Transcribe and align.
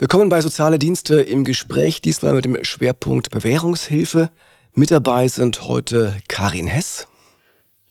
Willkommen 0.00 0.28
bei 0.28 0.40
Soziale 0.40 0.78
Dienste 0.78 1.20
im 1.20 1.42
Gespräch, 1.42 2.00
diesmal 2.00 2.32
mit 2.32 2.44
dem 2.44 2.62
Schwerpunkt 2.62 3.30
Bewährungshilfe. 3.30 4.30
Mit 4.72 4.92
dabei 4.92 5.26
sind 5.26 5.66
heute 5.66 6.14
Karin 6.28 6.68
Hess. 6.68 7.08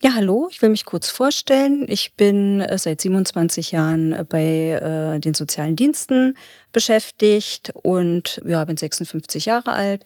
Ja, 0.02 0.12
hallo, 0.16 0.48
ich 0.50 0.62
will 0.62 0.70
mich 0.70 0.86
kurz 0.86 1.10
vorstellen. 1.10 1.86
Ich 1.90 2.14
bin 2.14 2.62
äh, 2.62 2.78
seit 2.78 3.02
27 3.02 3.74
Jahren 3.74 4.14
äh, 4.14 4.24
bei 4.24 4.42
äh, 4.42 5.20
den 5.20 5.34
sozialen 5.34 5.76
Diensten 5.76 6.38
beschäftigt 6.72 7.74
und 7.74 8.42
ja, 8.46 8.64
bin 8.64 8.78
56 8.78 9.44
Jahre 9.46 9.74
alt 9.74 10.06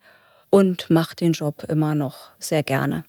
und 0.49 0.89
mache 0.89 1.15
den 1.15 1.33
Job 1.33 1.65
immer 1.69 1.93
noch 1.93 2.31
sehr 2.39 2.63
gerne. 2.63 3.05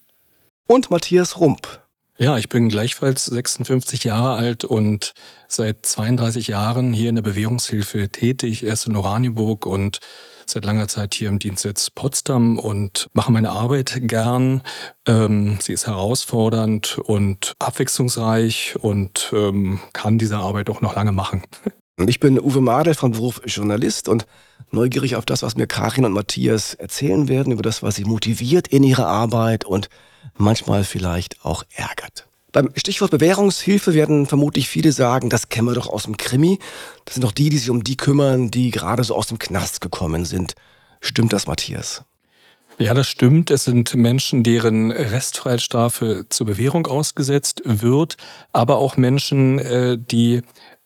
Und 0.67 0.91
Matthias 0.91 1.39
Rump. 1.39 1.82
Ja, 2.23 2.37
ich 2.37 2.47
bin 2.47 2.69
gleichfalls 2.69 3.25
56 3.25 4.05
Jahre 4.05 4.35
alt 4.35 4.63
und 4.63 5.11
seit 5.49 5.85
32 5.85 6.47
Jahren 6.47 6.93
hier 6.93 7.09
in 7.09 7.15
der 7.15 7.21
Bewährungshilfe 7.21 8.07
tätig, 8.07 8.63
erst 8.63 8.87
in 8.87 8.95
Oranienburg 8.95 9.65
und 9.65 9.99
seit 10.45 10.63
langer 10.63 10.87
Zeit 10.87 11.15
hier 11.15 11.27
im 11.27 11.37
Dienstsitz 11.37 11.89
Potsdam 11.89 12.59
und 12.59 13.09
mache 13.11 13.33
meine 13.33 13.49
Arbeit 13.49 14.07
gern. 14.07 14.61
Ähm, 15.05 15.57
sie 15.59 15.73
ist 15.73 15.85
herausfordernd 15.85 16.97
und 16.97 17.55
abwechslungsreich 17.59 18.77
und 18.79 19.29
ähm, 19.33 19.81
kann 19.91 20.17
diese 20.17 20.37
Arbeit 20.37 20.69
auch 20.69 20.79
noch 20.79 20.95
lange 20.95 21.11
machen. 21.11 21.43
Ich 22.07 22.19
bin 22.19 22.39
Uwe 22.39 22.59
Madel 22.59 22.95
vom 22.95 23.11
Beruf 23.11 23.39
Journalist 23.45 24.09
und 24.09 24.25
neugierig 24.71 25.15
auf 25.15 25.25
das, 25.25 25.43
was 25.43 25.55
mir 25.55 25.67
Karin 25.67 26.05
und 26.05 26.13
Matthias 26.13 26.73
erzählen 26.73 27.27
werden, 27.27 27.53
über 27.53 27.61
das, 27.61 27.83
was 27.83 27.93
sie 27.95 28.03
motiviert 28.03 28.67
in 28.67 28.81
ihrer 28.81 29.05
Arbeit 29.05 29.63
und 29.63 29.89
manchmal 30.35 30.83
vielleicht 30.83 31.43
auch 31.43 31.63
ärgert. 31.75 32.27
Beim 32.51 32.69
Stichwort 32.75 33.09
Bewährungshilfe 33.09 33.95
werden 33.95 34.27
vermutlich 34.27 34.69
viele 34.69 34.91
sagen, 34.91 35.29
das 35.29 35.49
kennen 35.49 35.67
wir 35.67 35.73
doch 35.73 35.87
aus 35.87 36.03
dem 36.03 36.17
Krimi. 36.17 36.59
Das 37.05 37.15
sind 37.15 37.23
doch 37.23 37.31
die, 37.31 37.49
die 37.49 37.57
sich 37.57 37.71
um 37.71 37.83
die 37.83 37.97
kümmern, 37.97 38.51
die 38.51 38.69
gerade 38.69 39.03
so 39.03 39.15
aus 39.15 39.27
dem 39.27 39.39
Knast 39.39 39.81
gekommen 39.81 40.23
sind. 40.23 40.53
Stimmt 41.01 41.33
das, 41.33 41.47
Matthias? 41.47 42.03
Ja, 42.77 42.93
das 42.93 43.07
stimmt. 43.07 43.51
Es 43.51 43.65
sind 43.65 43.93
Menschen, 43.95 44.43
deren 44.43 44.91
Restfreiheitsstrafe 44.91 46.25
zur 46.29 46.45
Bewährung 46.45 46.87
ausgesetzt 46.87 47.61
wird, 47.65 48.17
aber 48.51 48.77
auch 48.77 48.97
Menschen, 48.97 49.59
äh, 49.59 49.97
die 49.99 50.41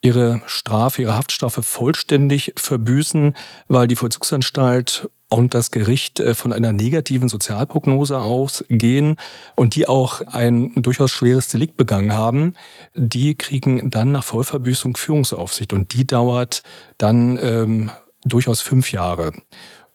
ihre 0.08 0.42
Strafe, 0.46 1.02
ihre 1.02 1.16
Haftstrafe 1.16 1.62
vollständig 1.64 2.54
verbüßen, 2.56 3.36
weil 3.68 3.88
die 3.88 3.98
Vollzugsanstalt 3.98 5.10
und 5.30 5.54
das 5.54 5.72
Gericht 5.72 6.22
äh, 6.22 6.34
von 6.34 6.54
einer 6.54 6.72
negativen 6.72 7.28
Sozialprognose 7.28 8.18
ausgehen 8.18 9.18
und 9.56 9.76
die 9.76 9.86
auch 9.86 10.22
ein 10.22 10.72
durchaus 10.76 11.12
schweres 11.12 11.50
Delikt 11.50 11.76
begangen 11.76 12.14
haben, 12.14 12.54
die 12.96 13.36
kriegen 13.36 13.90
dann 13.90 14.14
nach 14.14 14.24
Vollverbüßung 14.24 14.96
Führungsaufsicht 14.96 15.74
und 15.74 15.94
die 15.94 16.08
dauert 16.08 16.64
dann 16.98 17.38
ähm, 17.42 17.92
durchaus 18.24 18.62
fünf 18.62 18.94
Jahre. 18.94 19.34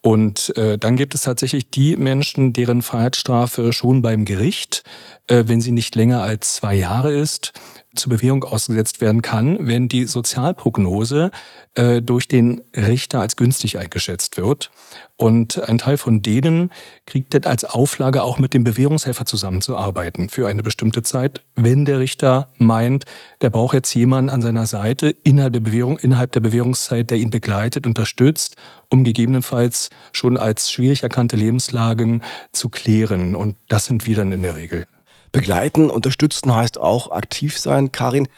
Und 0.02 0.54
äh, 0.56 0.76
dann 0.78 0.97
gibt 0.97 1.14
es 1.14 1.22
tatsächlich 1.22 1.70
die 1.70 1.97
Menschen, 1.97 2.52
deren 2.52 2.82
Freiheitsstrafe 2.82 3.72
schon 3.72 4.02
beim 4.02 4.24
Gericht, 4.24 4.82
äh, 5.28 5.44
wenn 5.47 5.60
sie 5.60 5.70
nicht 5.70 5.94
länger 5.94 6.22
als 6.22 6.56
zwei 6.56 6.74
Jahre 6.74 7.12
ist, 7.12 7.52
zur 7.94 8.10
Bewährung 8.10 8.44
ausgesetzt 8.44 9.00
werden 9.00 9.22
kann, 9.22 9.66
wenn 9.66 9.88
die 9.88 10.04
Sozialprognose 10.04 11.30
äh, 11.74 12.00
durch 12.00 12.28
den 12.28 12.62
Richter 12.74 13.20
als 13.20 13.36
günstig 13.36 13.78
eingeschätzt 13.78 14.36
wird. 14.36 14.70
Und 15.16 15.68
ein 15.68 15.78
Teil 15.78 15.98
von 15.98 16.22
denen 16.22 16.70
kriegt 17.06 17.34
dann 17.34 17.44
als 17.44 17.64
Auflage 17.64 18.22
auch 18.22 18.38
mit 18.38 18.54
dem 18.54 18.64
Bewährungshelfer 18.64 19.24
zusammenzuarbeiten 19.24 20.28
für 20.28 20.48
eine 20.48 20.62
bestimmte 20.62 21.02
Zeit, 21.02 21.42
wenn 21.54 21.84
der 21.84 21.98
Richter 21.98 22.48
meint, 22.58 23.04
der 23.40 23.50
braucht 23.50 23.74
jetzt 23.74 23.94
jemanden 23.94 24.30
an 24.30 24.42
seiner 24.42 24.66
Seite 24.66 25.14
innerhalb 25.22 25.52
der 25.52 25.60
Bewährung, 25.60 25.98
innerhalb 25.98 26.32
der 26.32 26.40
Bewährungszeit, 26.40 27.10
der 27.10 27.18
ihn 27.18 27.30
begleitet, 27.30 27.86
unterstützt, 27.86 28.56
um 28.88 29.04
gegebenenfalls 29.04 29.90
schon 30.12 30.36
als 30.36 30.70
schwierig 30.70 31.02
erkannte 31.02 31.36
Lebenslagen 31.36 32.22
zu 32.52 32.68
klären. 32.68 33.36
Und 33.36 33.56
das 33.68 33.86
sind 33.86 34.06
wir 34.06 34.16
dann 34.16 34.32
in 34.32 34.42
der 34.42 34.56
Regel. 34.56 34.86
Begleiten, 35.33 35.91
unterstützen 35.91 36.54
heißt 36.54 36.78
auch 36.78 37.10
aktiv 37.10 37.59
sein. 37.59 37.91
Karin, 37.91 38.28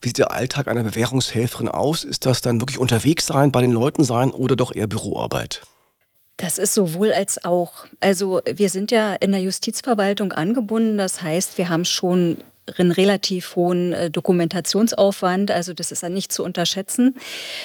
wie 0.00 0.08
sieht 0.08 0.18
der 0.18 0.30
Alltag 0.30 0.68
einer 0.68 0.84
Bewährungshelferin 0.84 1.68
aus? 1.68 2.04
Ist 2.04 2.26
das 2.26 2.40
dann 2.40 2.60
wirklich 2.60 2.78
unterwegs 2.78 3.26
sein, 3.26 3.50
bei 3.52 3.60
den 3.60 3.72
Leuten 3.72 4.04
sein 4.04 4.30
oder 4.30 4.54
doch 4.54 4.74
eher 4.74 4.86
Büroarbeit? 4.86 5.62
Das 6.36 6.58
ist 6.58 6.74
sowohl 6.74 7.12
als 7.12 7.44
auch. 7.44 7.86
Also 8.00 8.42
wir 8.44 8.68
sind 8.68 8.90
ja 8.90 9.14
in 9.14 9.32
der 9.32 9.40
Justizverwaltung 9.40 10.32
angebunden. 10.32 10.98
Das 10.98 11.22
heißt, 11.22 11.56
wir 11.58 11.68
haben 11.68 11.84
schon 11.84 12.38
relativ 12.68 13.56
hohen 13.56 13.92
äh, 13.92 14.10
Dokumentationsaufwand, 14.10 15.50
also 15.50 15.72
das 15.72 15.92
ist 15.92 16.02
dann 16.02 16.14
nicht 16.14 16.32
zu 16.32 16.42
unterschätzen. 16.44 17.14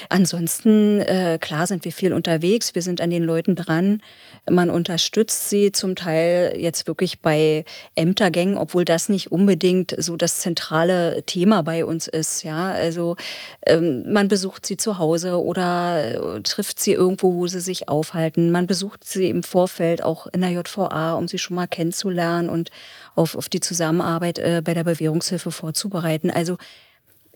Ansonsten, 0.09 1.01
äh, 1.01 1.37
klar 1.41 1.67
sind 1.67 1.85
wir 1.85 1.91
viel 1.91 2.13
unterwegs, 2.13 2.75
wir 2.75 2.81
sind 2.81 3.01
an 3.01 3.09
den 3.09 3.23
Leuten 3.23 3.55
dran. 3.55 4.01
Man 4.49 4.69
unterstützt 4.69 5.49
sie 5.49 5.71
zum 5.71 5.95
Teil 5.95 6.55
jetzt 6.57 6.87
wirklich 6.87 7.19
bei 7.19 7.65
Ämtergängen, 7.95 8.57
obwohl 8.57 8.85
das 8.85 9.09
nicht 9.09 9.31
unbedingt 9.31 9.95
so 9.97 10.17
das 10.17 10.39
zentrale 10.39 11.23
Thema 11.25 11.63
bei 11.63 11.85
uns 11.85 12.07
ist. 12.07 12.43
Ja, 12.43 12.71
also 12.71 13.15
ähm, 13.65 14.11
man 14.11 14.27
besucht 14.27 14.65
sie 14.65 14.77
zu 14.77 14.97
Hause 14.97 15.41
oder 15.41 16.37
äh, 16.37 16.41
trifft 16.41 16.79
sie 16.79 16.93
irgendwo, 16.93 17.35
wo 17.35 17.47
sie 17.47 17.61
sich 17.61 17.89
aufhalten. 17.89 18.51
Man 18.51 18.67
besucht 18.67 19.03
sie 19.03 19.29
im 19.29 19.43
Vorfeld 19.43 20.03
auch 20.03 20.27
in 20.27 20.41
der 20.41 20.51
JVA, 20.51 21.13
um 21.13 21.27
sie 21.27 21.37
schon 21.37 21.55
mal 21.55 21.67
kennenzulernen 21.67 22.49
und 22.49 22.69
auf, 23.15 23.35
auf 23.35 23.49
die 23.49 23.59
Zusammenarbeit 23.59 24.39
äh, 24.39 24.61
bei 24.63 24.73
der 24.73 24.83
Bewährungshilfe 24.83 25.51
vorzubereiten. 25.51 26.31
Also 26.31 26.57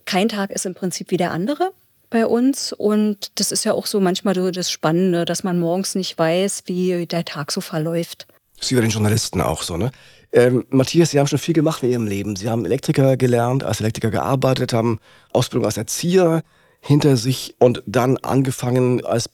kein 0.04 0.28
Tag 0.28 0.50
ist 0.50 0.66
im 0.66 0.74
Prinzip 0.74 1.10
wie 1.10 1.16
der 1.16 1.32
andere 1.32 1.72
bei 2.10 2.26
uns. 2.26 2.72
Und 2.72 3.38
das 3.38 3.52
ist 3.52 3.64
ja 3.64 3.72
auch 3.72 3.86
so 3.86 4.00
manchmal 4.00 4.34
so 4.34 4.50
das 4.50 4.70
Spannende, 4.70 5.24
dass 5.24 5.44
man 5.44 5.58
morgens 5.58 5.94
nicht 5.94 6.18
weiß, 6.18 6.64
wie 6.66 7.06
der 7.06 7.24
Tag 7.24 7.52
so 7.52 7.60
verläuft. 7.60 8.26
Das 8.58 8.70
ist 8.70 8.76
bei 8.76 8.80
den 8.80 8.90
Journalisten 8.90 9.40
auch 9.40 9.62
so, 9.62 9.76
ne? 9.76 9.90
Ähm, 10.32 10.64
Matthias, 10.70 11.10
Sie 11.10 11.18
haben 11.18 11.26
schon 11.26 11.38
viel 11.38 11.54
gemacht 11.54 11.82
in 11.82 11.90
Ihrem 11.90 12.06
Leben. 12.06 12.36
Sie 12.36 12.48
haben 12.48 12.64
Elektriker 12.64 13.16
gelernt, 13.16 13.64
als 13.64 13.80
Elektriker 13.80 14.10
gearbeitet, 14.10 14.72
haben 14.72 14.98
Ausbildung 15.32 15.66
als 15.66 15.76
Erzieher 15.76 16.42
hinter 16.80 17.16
sich 17.16 17.54
und 17.58 17.82
dann 17.86 18.16
angefangen 18.18 19.04
als 19.04 19.28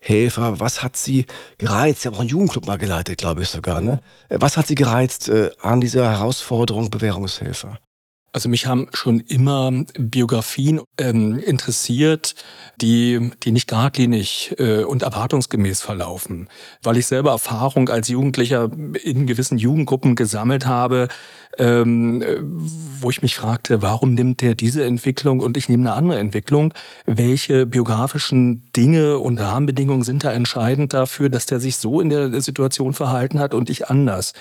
Bewährungshelfer. 0.00 0.60
Was 0.60 0.82
hat 0.82 0.96
Sie 0.96 1.26
gereizt? 1.58 2.02
Sie 2.02 2.08
haben 2.08 2.14
auch 2.14 2.20
einen 2.20 2.28
Jugendclub 2.28 2.66
mal 2.66 2.78
geleitet, 2.78 3.18
glaube 3.18 3.42
ich 3.42 3.48
sogar. 3.48 3.80
Ne? 3.80 4.00
Was 4.28 4.56
hat 4.56 4.66
Sie 4.66 4.74
gereizt 4.74 5.28
äh, 5.28 5.50
an 5.60 5.80
dieser 5.80 6.10
Herausforderung 6.10 6.90
Bewährungshelfer? 6.90 7.78
Also 8.36 8.50
mich 8.50 8.66
haben 8.66 8.88
schon 8.92 9.20
immer 9.20 9.72
Biografien 9.98 10.82
ähm, 10.98 11.38
interessiert, 11.38 12.34
die, 12.78 13.30
die 13.42 13.50
nicht 13.50 13.66
geradlinig 13.66 14.54
äh, 14.58 14.84
und 14.84 15.04
erwartungsgemäß 15.04 15.80
verlaufen. 15.80 16.50
Weil 16.82 16.98
ich 16.98 17.06
selber 17.06 17.30
Erfahrung 17.30 17.88
als 17.88 18.08
Jugendlicher 18.08 18.70
in 19.02 19.26
gewissen 19.26 19.56
Jugendgruppen 19.56 20.16
gesammelt 20.16 20.66
habe, 20.66 21.08
ähm, 21.56 22.22
wo 23.00 23.08
ich 23.08 23.22
mich 23.22 23.36
fragte, 23.36 23.80
warum 23.80 24.12
nimmt 24.12 24.42
der 24.42 24.54
diese 24.54 24.84
Entwicklung 24.84 25.40
und 25.40 25.56
ich 25.56 25.70
nehme 25.70 25.84
eine 25.84 25.94
andere 25.96 26.18
Entwicklung? 26.18 26.74
Welche 27.06 27.64
biografischen 27.64 28.70
Dinge 28.76 29.16
und 29.18 29.40
Rahmenbedingungen 29.40 30.02
sind 30.02 30.24
da 30.24 30.32
entscheidend 30.32 30.92
dafür, 30.92 31.30
dass 31.30 31.46
der 31.46 31.58
sich 31.58 31.78
so 31.78 32.02
in 32.02 32.10
der 32.10 32.38
Situation 32.42 32.92
verhalten 32.92 33.38
hat 33.38 33.54
und 33.54 33.70
ich 33.70 33.88
anders? 33.88 34.34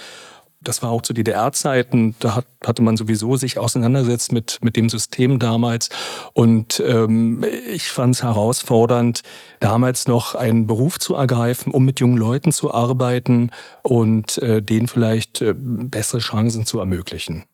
Das 0.68 0.82
war 0.82 0.92
auch 0.92 1.02
zu 1.02 1.14
DDR-Zeiten, 1.14 2.16
da 2.20 2.36
hat, 2.36 2.46
hatte 2.66 2.82
man 2.82 2.98
sowieso 2.98 3.38
sich 3.38 3.58
auseinandersetzt 3.58 4.32
mit, 4.32 4.60
mit 4.62 4.76
dem 4.76 4.90
System 4.90 5.40
damals. 5.40 5.90
Und 6.34 6.84
ähm, 6.86 7.46
ich 7.72 7.90
fand 7.90 8.16
es 8.16 8.24
herausfordernd, 8.24 9.22
damals 9.60 10.08
noch 10.08 10.36
einen 10.36 10.68
Beruf 10.68 11.00
zu 11.00 11.16
ergreifen, 11.16 11.72
um 11.72 11.86
mit 11.86 12.00
jungen 12.00 12.18
Leuten 12.18 12.52
zu 12.52 12.74
arbeiten 12.74 13.52
und 13.84 14.38
äh, 14.40 14.62
denen 14.62 14.88
vielleicht 14.88 15.42
äh, 15.42 15.54
bessere 15.56 16.20
Chancen 16.20 16.66
zu 16.66 16.80
ermöglichen. 16.80 17.46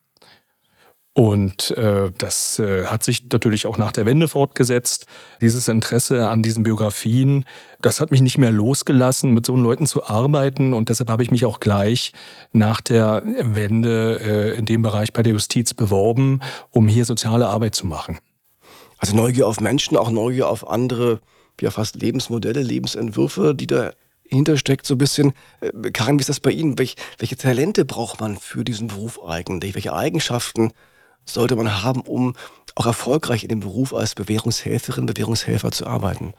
Und 1.14 1.72
äh, 1.72 2.10
das 2.16 2.58
äh, 2.58 2.86
hat 2.86 3.04
sich 3.04 3.24
natürlich 3.30 3.66
auch 3.66 3.76
nach 3.76 3.92
der 3.92 4.06
Wende 4.06 4.28
fortgesetzt. 4.28 5.06
Dieses 5.42 5.68
Interesse 5.68 6.28
an 6.28 6.42
diesen 6.42 6.62
Biografien, 6.62 7.44
das 7.82 8.00
hat 8.00 8.10
mich 8.10 8.22
nicht 8.22 8.38
mehr 8.38 8.50
losgelassen, 8.50 9.34
mit 9.34 9.44
so 9.44 9.54
Leuten 9.54 9.86
zu 9.86 10.06
arbeiten. 10.06 10.72
Und 10.72 10.88
deshalb 10.88 11.10
habe 11.10 11.22
ich 11.22 11.30
mich 11.30 11.44
auch 11.44 11.60
gleich 11.60 12.12
nach 12.52 12.80
der 12.80 13.22
Wende 13.26 14.20
äh, 14.22 14.58
in 14.58 14.64
dem 14.64 14.80
Bereich 14.80 15.12
bei 15.12 15.22
der 15.22 15.34
Justiz 15.34 15.74
beworben, 15.74 16.40
um 16.70 16.88
hier 16.88 17.04
soziale 17.04 17.46
Arbeit 17.46 17.74
zu 17.74 17.86
machen. 17.86 18.18
Also 18.96 19.14
Neugier 19.14 19.46
auf 19.46 19.60
Menschen, 19.60 19.98
auch 19.98 20.10
Neugier 20.10 20.48
auf 20.48 20.66
andere, 20.66 21.20
ja 21.60 21.70
fast 21.70 21.96
Lebensmodelle, 21.96 22.62
Lebensentwürfe, 22.62 23.54
die 23.54 23.66
da 23.66 23.92
hintersteckt 24.24 24.86
so 24.86 24.94
ein 24.94 24.98
bisschen. 24.98 25.34
Äh, 25.60 25.90
Karin, 25.90 26.18
wie 26.18 26.22
ist 26.22 26.30
das 26.30 26.40
bei 26.40 26.52
Ihnen? 26.52 26.78
Welch, 26.78 26.96
welche 27.18 27.36
Talente 27.36 27.84
braucht 27.84 28.18
man 28.18 28.38
für 28.38 28.64
diesen 28.64 28.86
Beruf 28.86 29.22
eigentlich? 29.22 29.74
Welche 29.74 29.92
Eigenschaften 29.92 30.72
sollte 31.24 31.56
man 31.56 31.82
haben, 31.82 32.02
um 32.02 32.34
auch 32.74 32.86
erfolgreich 32.86 33.42
in 33.42 33.48
dem 33.48 33.60
Beruf 33.60 33.94
als 33.94 34.14
Bewährungshelferin, 34.14 35.06
Bewährungshelfer 35.06 35.70
zu 35.70 35.86
arbeiten? 35.86 36.34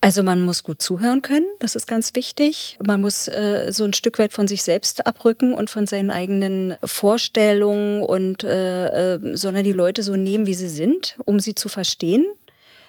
Also 0.00 0.22
man 0.22 0.42
muss 0.42 0.62
gut 0.62 0.80
zuhören 0.80 1.22
können, 1.22 1.46
das 1.58 1.74
ist 1.74 1.88
ganz 1.88 2.14
wichtig. 2.14 2.78
Man 2.84 3.00
muss 3.00 3.26
äh, 3.26 3.72
so 3.72 3.82
ein 3.82 3.92
Stück 3.92 4.20
weit 4.20 4.32
von 4.32 4.46
sich 4.46 4.62
selbst 4.62 5.04
abrücken 5.06 5.54
und 5.54 5.70
von 5.70 5.88
seinen 5.88 6.12
eigenen 6.12 6.76
Vorstellungen 6.84 8.02
und 8.02 8.44
äh, 8.44 9.14
äh, 9.16 9.36
sondern 9.36 9.64
die 9.64 9.72
Leute 9.72 10.04
so 10.04 10.14
nehmen, 10.14 10.46
wie 10.46 10.54
sie 10.54 10.68
sind, 10.68 11.18
um 11.24 11.40
sie 11.40 11.56
zu 11.56 11.68
verstehen. 11.68 12.24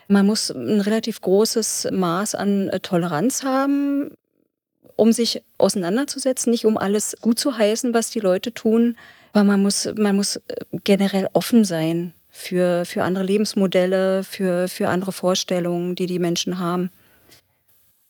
Man 0.08 0.28
muss 0.28 0.52
ein 0.52 0.82
relativ 0.82 1.20
großes 1.22 1.88
Maß 1.92 2.36
an 2.36 2.70
äh, 2.70 2.80
Toleranz 2.80 3.44
haben, 3.44 4.12
um 4.96 5.12
sich 5.12 5.42
auseinanderzusetzen, 5.58 6.52
nicht 6.52 6.66
um 6.66 6.78
alles 6.78 7.18
gut 7.22 7.40
zu 7.40 7.58
heißen, 7.58 7.92
was 7.92 8.12
die 8.12 8.20
Leute 8.20 8.54
tun, 8.54 8.98
aber 9.34 9.44
man 9.44 9.62
muss, 9.62 9.90
man 9.98 10.16
muss 10.16 10.38
äh, 10.38 10.42
generell 10.84 11.28
offen 11.34 11.66
sein 11.66 12.14
für, 12.30 12.86
für 12.86 13.04
andere 13.04 13.24
Lebensmodelle, 13.24 14.24
für, 14.24 14.68
für 14.68 14.90
andere 14.90 15.12
Vorstellungen, 15.12 15.96
die 15.96 16.06
die 16.06 16.20
Menschen 16.20 16.60
haben. 16.60 16.90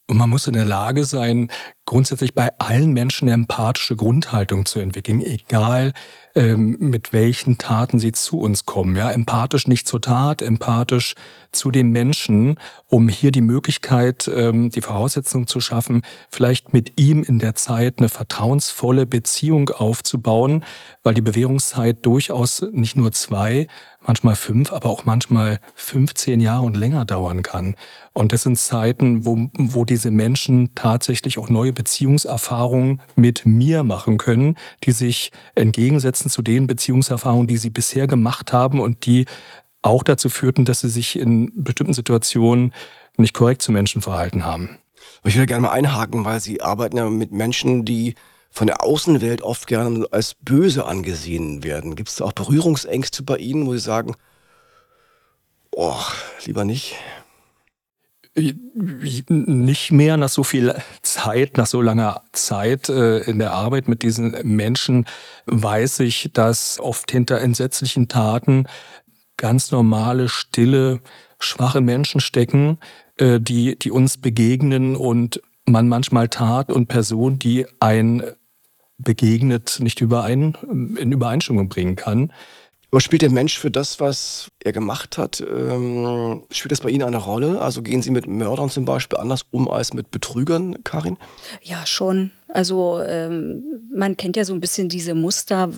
Und 0.08 0.18
man 0.18 0.30
muss 0.30 0.48
in 0.48 0.54
der 0.54 0.66
Lage 0.66 1.06
sein, 1.06 1.52
grundsätzlich 1.90 2.36
bei 2.36 2.52
allen 2.60 2.94
Menschen 2.94 3.28
eine 3.28 3.34
empathische 3.34 3.96
Grundhaltung 3.96 4.68
zu 4.68 4.80
entwickeln, 4.80 5.24
egal 5.24 5.94
ähm, 6.36 6.78
mit 6.80 7.14
welchen 7.14 7.58
Taten 7.58 7.98
sie 7.98 8.12
zu 8.12 8.40
uns 8.40 8.66
kommen. 8.66 8.96
Ja, 8.96 9.10
empathisch 9.10 9.68
nicht 9.68 9.88
zur 9.88 10.00
Tat, 10.00 10.44
empathisch 10.44 11.16
zu 11.52 11.72
den 11.72 11.90
Menschen, 11.90 12.60
um 12.86 13.10
hier 13.10 13.32
die 13.32 13.42
Möglichkeit, 13.42 14.30
ähm, 14.32 14.70
die 14.70 14.82
Voraussetzung 14.82 15.48
zu 15.48 15.62
schaffen, 15.62 16.04
vielleicht 16.30 16.74
mit 16.74 17.00
ihm 17.00 17.24
in 17.24 17.40
der 17.40 17.56
Zeit 17.56 17.96
eine 17.98 18.10
vertrauensvolle 18.10 19.08
Beziehung 19.08 19.70
aufzubauen, 19.70 20.64
weil 21.02 21.16
die 21.16 21.22
Bewährungszeit 21.22 22.06
durchaus 22.06 22.64
nicht 22.72 22.98
nur 22.98 23.12
zwei, 23.14 23.66
manchmal 24.06 24.36
fünf, 24.36 24.72
aber 24.72 24.90
auch 24.90 25.06
manchmal 25.06 25.60
15 25.76 26.40
Jahre 26.40 26.66
und 26.66 26.78
länger 26.78 27.06
dauern 27.06 27.44
kann. 27.44 27.76
Und 28.14 28.32
das 28.32 28.44
sind 28.44 28.58
Zeiten, 28.58 29.26
wo, 29.26 29.50
wo 29.58 29.86
diese 29.86 30.12
Menschen 30.12 30.74
tatsächlich 30.76 31.38
auch 31.38 31.50
neue 31.50 31.74
Beziehungserfahrungen 31.80 33.02
mit 33.16 33.46
mir 33.46 33.84
machen 33.84 34.18
können, 34.18 34.58
die 34.84 34.92
sich 34.92 35.32
entgegensetzen 35.56 36.30
zu 36.30 36.42
den 36.42 36.68
Beziehungserfahrungen, 36.68 37.48
die 37.48 37.56
sie 37.56 37.70
bisher 37.70 38.06
gemacht 38.06 38.52
haben 38.52 38.82
und 38.82 39.06
die 39.06 39.28
auch 39.82 40.04
dazu 40.04 40.28
führten, 40.28 40.66
dass 40.66 40.82
sie 40.82 40.90
sich 40.90 41.18
in 41.18 41.54
bestimmten 41.56 41.94
Situationen 41.94 42.74
nicht 43.16 43.34
korrekt 43.34 43.62
zu 43.62 43.72
Menschen 43.72 44.02
verhalten 44.02 44.44
haben. 44.44 44.78
Ich 45.24 45.38
will 45.38 45.46
gerne 45.46 45.62
mal 45.62 45.72
einhaken, 45.72 46.26
weil 46.26 46.42
Sie 46.42 46.62
arbeiten 46.62 46.98
ja 46.98 47.10
mit 47.10 47.32
Menschen, 47.32 47.86
die 47.86 48.16
von 48.50 48.68
der 48.68 48.84
Außenwelt 48.84 49.42
oft 49.42 49.66
gerne 49.66 50.06
als 50.12 50.36
böse 50.36 50.86
angesehen 50.86 51.64
werden. 51.64 51.96
Gibt 51.96 52.10
es 52.10 52.16
da 52.16 52.26
auch 52.26 52.34
Berührungsängste 52.34 53.24
bei 53.24 53.38
Ihnen, 53.38 53.66
wo 53.66 53.72
Sie 53.72 53.80
sagen, 53.80 54.16
oh, 55.72 55.96
lieber 56.46 56.66
nicht? 56.66 56.96
Nicht 58.36 59.92
mehr 59.92 60.18
nach 60.18 60.30
so 60.30 60.44
viel 60.44 60.76
Zeit, 61.02 61.58
nach 61.58 61.66
so 61.66 61.82
langer 61.82 62.22
Zeit 62.32 62.88
äh, 62.88 63.20
in 63.22 63.40
der 63.40 63.54
Arbeit 63.54 63.88
mit 63.88 64.04
diesen 64.04 64.36
Menschen 64.44 65.06
weiß 65.46 66.02
ich, 66.02 66.32
dass 66.34 66.80
oft 66.80 67.12
hinter 67.12 67.42
entsetzlichen 67.42 68.08
Taten 68.08 68.68
ganz 69.38 69.72
normale, 69.72 70.30
stille, 70.30 71.02
schwache 71.40 71.82
Menschen 71.82 72.22
stecken, 72.22 72.78
äh, 73.18 73.40
die, 73.40 73.78
die 73.80 73.92
uns 73.92 74.18
begegnen 74.18 74.96
und 74.96 75.42
man 75.66 75.88
manchmal 75.88 76.30
Tat 76.30 76.72
und 76.72 76.88
Person, 76.88 77.40
die 77.40 77.66
ein 77.80 78.24
begegnet, 78.98 79.80
nicht 79.80 80.02
überein, 80.02 80.56
in 80.98 81.12
Übereinstimmung 81.12 81.70
bringen 81.70 81.96
kann. 81.96 82.34
Aber 82.92 83.02
spielt 83.02 83.22
der 83.22 83.30
Mensch 83.30 83.60
für 83.60 83.70
das, 83.70 84.00
was 84.00 84.50
er 84.64 84.72
gemacht 84.72 85.18
hat, 85.18 85.42
ähm, 85.42 86.44
spielt 86.52 86.72
das 86.72 86.82
bei 86.82 86.90
Ihnen 86.90 87.04
eine 87.04 87.18
Rolle? 87.18 87.62
Also 87.62 87.84
gehen 87.84 88.02
Sie 88.02 88.10
mit 88.10 88.26
Mördern 88.26 88.70
zum 88.70 88.86
Beispiel 88.86 89.20
anders 89.20 89.46
um 89.52 89.70
als 89.70 89.94
mit 89.94 90.10
Betrügern, 90.10 90.84
Karin? 90.84 91.18
Ja, 91.62 91.86
schon. 91.86 92.32
Also 92.52 93.00
ähm, 93.06 93.64
man 93.94 94.18
kennt 94.18 94.36
ja 94.36 94.44
so 94.44 94.54
ein 94.54 94.60
bisschen 94.60 94.90
diese 94.90 95.14
Muster, 95.14 95.70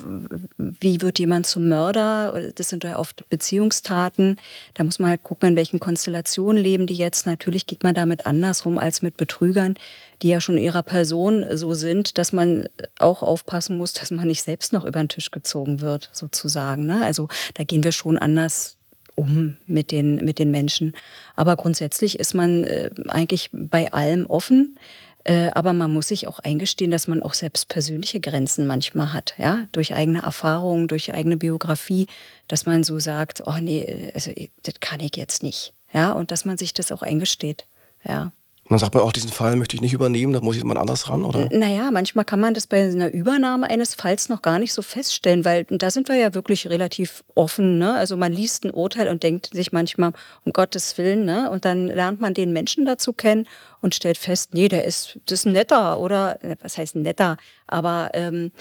wie 0.58 1.02
wird 1.02 1.20
jemand 1.20 1.46
zum 1.46 1.68
Mörder? 1.68 2.52
Das 2.56 2.70
sind 2.70 2.86
ja 2.86 2.98
oft 2.98 3.28
Beziehungstaten. 3.30 4.38
Da 4.74 4.84
muss 4.86 4.98
man 4.98 5.10
halt 5.10 5.24
gucken, 5.24 5.50
in 5.50 5.56
welchen 5.58 5.82
Konstellationen 5.82 6.64
leben 6.64 6.88
die 6.88 6.96
jetzt. 6.96 7.26
Natürlich 7.26 7.68
geht 7.68 7.84
man 7.84 7.94
damit 7.94 8.26
andersrum 8.26 8.78
als 8.78 9.02
mit 9.02 9.18
Betrügern, 9.18 9.76
die 10.22 10.30
ja 10.30 10.40
schon 10.40 10.58
ihrer 10.58 10.84
Person 10.84 11.46
so 11.58 11.74
sind, 11.74 12.18
dass 12.18 12.32
man 12.32 12.70
auch 13.00 13.22
aufpassen 13.22 13.78
muss, 13.78 13.94
dass 13.94 14.12
man 14.12 14.28
nicht 14.28 14.44
selbst 14.44 14.72
noch 14.72 14.86
über 14.86 15.00
den 15.00 15.10
Tisch 15.10 15.32
gezogen 15.32 15.82
wird, 15.82 16.10
sozusagen. 16.14 16.86
Ne? 16.86 17.04
Also 17.04 17.28
da 17.56 17.66
gehen 17.66 17.84
wir 17.84 17.92
schon 17.92 18.18
anders 18.18 18.78
um 19.16 19.58
mit 19.68 19.92
den, 19.92 20.16
mit 20.24 20.40
den 20.40 20.52
Menschen. 20.52 20.94
Aber 21.36 21.58
grundsätzlich 21.58 22.18
ist 22.20 22.34
man 22.34 22.64
äh, 22.64 22.90
eigentlich 23.08 23.50
bei 23.52 23.92
allem 23.92 24.26
offen. 24.26 24.78
Äh, 25.24 25.52
aber 25.54 25.74
man 25.74 25.94
muss 25.94 26.08
sich 26.08 26.28
auch 26.28 26.40
eingestehen, 26.40 26.92
dass 26.92 27.08
man 27.08 27.22
auch 27.22 27.34
selbst 27.34 27.68
persönliche 27.68 28.20
Grenzen 28.20 28.66
manchmal 28.66 29.14
hat, 29.14 29.36
ja, 29.38 29.68
durch 29.72 29.94
eigene 29.94 30.24
Erfahrungen, 30.24 30.88
durch 30.88 31.14
eigene 31.14 31.38
Biografie, 31.38 32.08
dass 32.48 32.66
man 32.66 32.84
so 32.84 33.00
sagt, 33.00 33.44
oh 33.46 33.58
nee, 33.62 34.12
also 34.16 34.32
das 34.64 34.76
kann 34.80 35.00
ich 35.00 35.16
jetzt 35.16 35.44
nicht, 35.44 35.74
ja, 35.94 36.12
und 36.12 36.32
dass 36.32 36.46
man 36.46 36.58
sich 36.58 36.74
das 36.74 36.92
auch 36.92 37.04
eingesteht, 37.04 37.68
ja. 38.04 38.32
Dann 38.72 38.80
sagt 38.80 38.94
man 38.94 39.04
auch, 39.04 39.12
diesen 39.12 39.32
Fall 39.32 39.58
möchte 39.58 39.76
ich 39.76 39.82
nicht 39.82 39.92
übernehmen, 39.92 40.32
da 40.32 40.40
muss 40.40 40.56
ich 40.56 40.62
jemand 40.62 40.80
anders 40.80 41.10
ran, 41.10 41.26
oder? 41.26 41.50
Naja, 41.52 41.92
manchmal 41.92 42.24
kann 42.24 42.40
man 42.40 42.54
das 42.54 42.68
bei 42.68 42.82
einer 42.82 43.12
Übernahme 43.12 43.70
eines 43.70 43.96
Falls 43.96 44.30
noch 44.30 44.42
gar 44.42 44.60
nicht 44.60 44.72
so 44.72 44.82
feststellen, 44.82 45.44
weil 45.44 45.66
da 45.66 45.92
sind 45.92 46.08
wir 46.08 46.16
ja 46.16 46.34
wirklich 46.34 46.70
relativ 46.70 47.26
offen. 47.36 47.80
Ne? 47.80 47.94
Also 47.94 48.16
man 48.16 48.32
liest 48.32 48.64
ein 48.64 48.72
Urteil 48.72 49.10
und 49.10 49.24
denkt 49.24 49.50
sich 49.52 49.74
manchmal, 49.74 50.14
um 50.46 50.54
Gottes 50.54 50.98
Willen, 50.98 51.26
ne? 51.26 51.52
und 51.52 51.66
dann 51.66 51.88
lernt 51.88 52.22
man 52.22 52.34
den 52.34 52.54
Menschen 52.54 52.86
dazu 52.86 53.12
kennen 53.12 53.46
und 53.82 53.94
stellt 53.94 54.18
fest, 54.18 54.54
nee, 54.54 54.70
der 54.70 54.86
ist, 54.86 55.20
das 55.26 55.40
ist 55.40 55.46
netter 55.48 56.00
oder, 56.00 56.40
was 56.62 56.78
heißt 56.78 56.96
netter, 56.96 57.36
aber 57.68 58.12
ähm, 58.14 58.54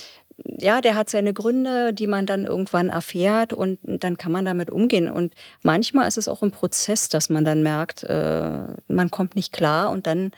ja, 0.45 0.81
der 0.81 0.95
hat 0.95 1.11
seine 1.11 1.33
Gründe, 1.33 1.93
die 1.93 2.07
man 2.07 2.27
dann 2.27 2.45
irgendwann 2.45 2.89
erfährt 2.89 3.53
und 3.53 3.79
dann 3.83 4.17
kann 4.17 4.33
man 4.33 4.45
damit 4.45 4.71
umgehen. 4.71 5.11
Und 5.11 5.35
manchmal 5.63 6.09
ist 6.09 6.19
es 6.19 6.29
auch 6.29 6.43
ein 6.43 6.51
Prozess, 6.51 7.09
dass 7.09 7.31
man 7.31 7.45
dann 7.45 7.63
merkt, 7.63 8.05
äh, 8.05 8.61
man 8.89 9.11
kommt 9.11 9.37
nicht 9.37 9.53
klar 9.53 9.91
und 9.91 10.07
dann 10.07 10.33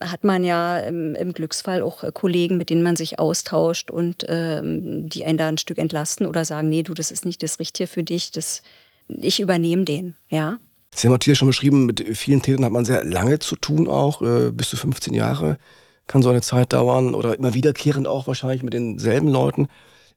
hat 0.00 0.24
man 0.24 0.44
ja 0.44 0.78
im, 0.78 1.14
im, 1.14 1.32
Glücksfall 1.32 1.80
auch 1.80 2.04
Kollegen, 2.12 2.58
mit 2.58 2.68
denen 2.68 2.82
man 2.82 2.96
sich 2.96 3.18
austauscht 3.18 3.90
und 3.90 4.26
ähm, 4.28 5.08
die 5.08 5.24
einen 5.24 5.38
da 5.38 5.48
ein 5.48 5.58
Stück 5.58 5.78
entlasten 5.78 6.26
oder 6.26 6.44
sagen, 6.44 6.68
nee, 6.68 6.82
du, 6.82 6.92
das 6.92 7.10
ist 7.10 7.24
nicht 7.24 7.42
das 7.42 7.58
Richtige 7.58 7.86
für 7.86 8.02
dich, 8.02 8.30
das, 8.30 8.62
ich 9.08 9.40
übernehme 9.40 9.84
den, 9.84 10.14
ja. 10.28 10.58
Sie 10.94 11.06
haben 11.06 11.12
Matthias 11.12 11.38
schon 11.38 11.48
beschrieben, 11.48 11.86
mit 11.86 12.04
vielen 12.16 12.42
Tätern 12.42 12.64
hat 12.64 12.72
man 12.72 12.84
sehr 12.84 13.04
lange 13.04 13.38
zu 13.38 13.56
tun 13.56 13.88
auch, 13.88 14.20
äh, 14.20 14.50
bis 14.50 14.68
zu 14.68 14.76
15 14.76 15.14
Jahre 15.14 15.58
kann 16.06 16.22
so 16.22 16.30
eine 16.30 16.42
Zeit 16.42 16.72
dauern 16.72 17.14
oder 17.14 17.36
immer 17.38 17.54
wiederkehrend 17.54 18.06
auch 18.06 18.26
wahrscheinlich 18.26 18.62
mit 18.62 18.74
denselben 18.74 19.28
Leuten. 19.28 19.68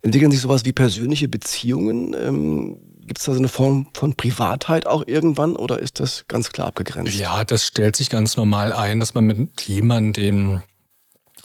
Entwickeln 0.01 0.31
sich 0.31 0.41
sowas 0.41 0.65
wie 0.65 0.73
persönliche 0.73 1.27
Beziehungen? 1.27 2.15
Ähm, 2.17 2.77
Gibt 3.01 3.19
es 3.19 3.25
da 3.25 3.33
so 3.33 3.39
eine 3.39 3.47
Form 3.47 3.87
von 3.95 4.13
Privatheit 4.13 4.85
auch 4.85 5.03
irgendwann 5.07 5.55
oder 5.55 5.79
ist 5.79 5.99
das 5.99 6.25
ganz 6.27 6.51
klar 6.51 6.67
abgegrenzt? 6.67 7.15
Ja, 7.15 7.43
das 7.43 7.65
stellt 7.65 7.95
sich 7.95 8.09
ganz 8.11 8.37
normal 8.37 8.71
ein, 8.71 8.99
dass 8.99 9.15
man 9.15 9.25
mit 9.25 9.61
jemandem, 9.61 10.61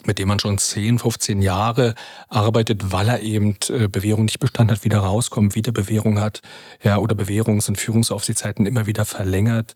mit 0.05 0.19
dem 0.19 0.27
man 0.27 0.39
schon 0.39 0.57
10, 0.57 0.99
15 0.99 1.41
Jahre 1.41 1.95
arbeitet, 2.29 2.91
weil 2.91 3.09
er 3.09 3.21
eben 3.21 3.57
äh, 3.69 3.87
Bewährung 3.87 4.25
nicht 4.25 4.39
bestanden 4.39 4.75
hat, 4.75 4.83
wieder 4.83 4.99
rauskommt, 4.99 5.55
wieder 5.55 5.71
Bewährung 5.71 6.19
hat, 6.19 6.41
ja, 6.83 6.97
oder 6.97 7.15
Bewährungs- 7.15 7.67
und 7.67 7.77
Führungsaufsichtszeiten 7.77 8.65
immer 8.65 8.85
wieder 8.85 9.05
verlängert, 9.05 9.73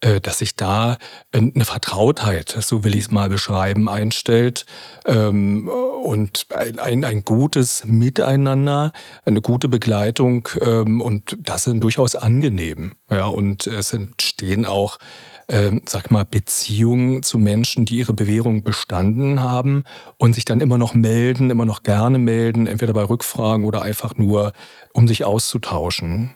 äh, 0.00 0.20
dass 0.20 0.38
sich 0.38 0.56
da 0.56 0.98
eine 1.32 1.64
Vertrautheit, 1.64 2.56
so 2.60 2.82
will 2.84 2.94
ich 2.94 3.04
es 3.04 3.10
mal 3.10 3.28
beschreiben, 3.28 3.88
einstellt 3.88 4.66
ähm, 5.06 5.68
und 5.68 6.46
ein, 6.50 7.04
ein 7.04 7.24
gutes 7.24 7.84
Miteinander, 7.84 8.92
eine 9.24 9.40
gute 9.40 9.68
Begleitung 9.68 10.48
ähm, 10.60 11.00
und 11.00 11.36
das 11.40 11.66
ist 11.66 11.78
durchaus 11.80 12.16
angenehm. 12.16 12.94
Ja, 13.10 13.26
und 13.26 13.66
es 13.66 13.92
entstehen 13.92 14.66
auch 14.66 14.98
äh, 15.48 15.70
sag 15.86 16.10
mal, 16.10 16.24
Beziehungen 16.24 17.22
zu 17.22 17.38
Menschen, 17.38 17.84
die 17.84 17.96
ihre 17.96 18.12
Bewährung 18.12 18.62
bestanden 18.62 19.40
haben 19.40 19.84
und 20.18 20.34
sich 20.34 20.44
dann 20.44 20.60
immer 20.60 20.78
noch 20.78 20.94
melden, 20.94 21.50
immer 21.50 21.64
noch 21.64 21.82
gerne 21.82 22.18
melden, 22.18 22.66
entweder 22.66 22.92
bei 22.92 23.04
Rückfragen 23.04 23.64
oder 23.64 23.82
einfach 23.82 24.16
nur, 24.16 24.52
um 24.92 25.08
sich 25.08 25.24
auszutauschen. 25.24 26.32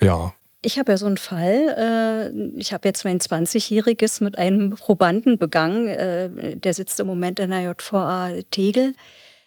Ja. 0.00 0.34
Ich 0.64 0.78
habe 0.78 0.92
ja 0.92 0.98
so 0.98 1.06
einen 1.06 1.16
Fall. 1.16 1.76
Äh, 1.76 2.58
ich 2.58 2.72
habe 2.72 2.88
jetzt 2.88 3.04
mein 3.04 3.18
20-Jähriges 3.18 4.22
mit 4.22 4.38
einem 4.38 4.70
Probanden 4.70 5.36
begangen. 5.38 5.88
Äh, 5.88 6.56
der 6.56 6.74
sitzt 6.74 7.00
im 7.00 7.08
Moment 7.08 7.40
in 7.40 7.50
der 7.50 7.62
JVA 7.62 8.30
Tegel. 8.50 8.94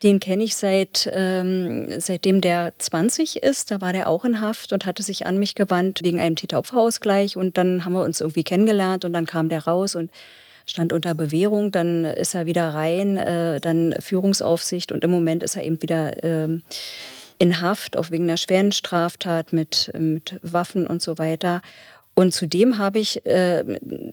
Den 0.06 0.20
kenne 0.20 0.44
ich 0.44 0.56
seit, 0.56 1.10
ähm, 1.12 2.00
seitdem 2.00 2.40
der 2.40 2.74
20 2.78 3.42
ist. 3.42 3.72
Da 3.72 3.82
war 3.82 3.92
der 3.92 4.08
auch 4.08 4.24
in 4.24 4.40
Haft 4.40 4.72
und 4.72 4.86
hatte 4.86 5.02
sich 5.02 5.26
an 5.26 5.40
mich 5.40 5.56
gewandt 5.56 6.04
wegen 6.04 6.20
einem 6.20 6.36
Täter-Opfer-Ausgleich. 6.36 7.38
Und 7.38 7.58
dann 7.58 7.86
haben 7.86 7.94
wir 7.94 8.04
uns 8.04 8.22
irgendwie 8.22 8.44
kennengelernt 8.44 9.04
und 9.04 9.14
dann 9.14 9.26
kam 9.26 9.50
der 9.50 9.66
raus 9.66 9.96
und 9.96 10.12
stand 10.68 10.94
unter 10.94 11.16
Bewährung. 11.16 11.72
Dann 11.72 12.06
ist 12.06 12.36
er 12.36 12.46
wieder 12.46 12.76
rein, 12.76 13.18
äh, 13.18 13.60
dann 13.60 13.96
Führungsaufsicht 14.00 14.92
und 14.92 15.04
im 15.04 15.10
Moment 15.10 15.42
ist 15.42 15.56
er 15.56 15.64
eben 15.64 15.82
wieder 15.82 16.24
äh, 16.24 16.60
in 17.40 17.62
Haft, 17.62 17.98
auch 17.98 18.12
wegen 18.12 18.26
einer 18.26 18.38
schweren 18.38 18.74
Straftat 18.74 19.54
mit, 19.54 19.92
mit 19.98 20.40
Waffen 20.44 20.86
und 20.86 21.02
so 21.02 21.18
weiter. 21.18 21.64
Und 22.18 22.34
zudem 22.34 22.78
habe 22.78 23.00
ich 23.00 23.26
äh, 23.26 23.64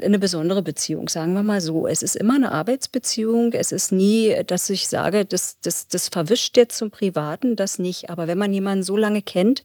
eine 0.02 0.18
besondere 0.18 0.60
Beziehung, 0.60 1.08
sagen 1.08 1.34
wir 1.34 1.44
mal 1.44 1.60
so. 1.60 1.86
Es 1.86 2.02
ist 2.02 2.16
immer 2.16 2.34
eine 2.34 2.50
Arbeitsbeziehung. 2.50 3.52
Es 3.52 3.70
ist 3.70 3.92
nie, 3.92 4.34
dass 4.44 4.68
ich 4.70 4.88
sage, 4.88 5.24
das, 5.24 5.58
das, 5.62 5.86
das 5.86 6.08
verwischt 6.08 6.56
jetzt 6.56 6.76
zum 6.76 6.90
Privaten, 6.90 7.54
das 7.54 7.78
nicht. 7.78 8.10
Aber 8.10 8.26
wenn 8.26 8.38
man 8.38 8.52
jemanden 8.52 8.82
so 8.82 8.96
lange 8.96 9.22
kennt, 9.22 9.62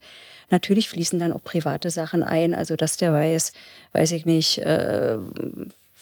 natürlich 0.50 0.88
fließen 0.88 1.18
dann 1.18 1.32
auch 1.32 1.42
private 1.42 1.90
Sachen 1.90 2.22
ein. 2.22 2.54
Also 2.54 2.76
dass 2.76 2.96
der 2.96 3.12
weiß, 3.12 3.52
weiß 3.92 4.12
ich 4.12 4.24
nicht, 4.24 4.58
äh, 4.58 5.18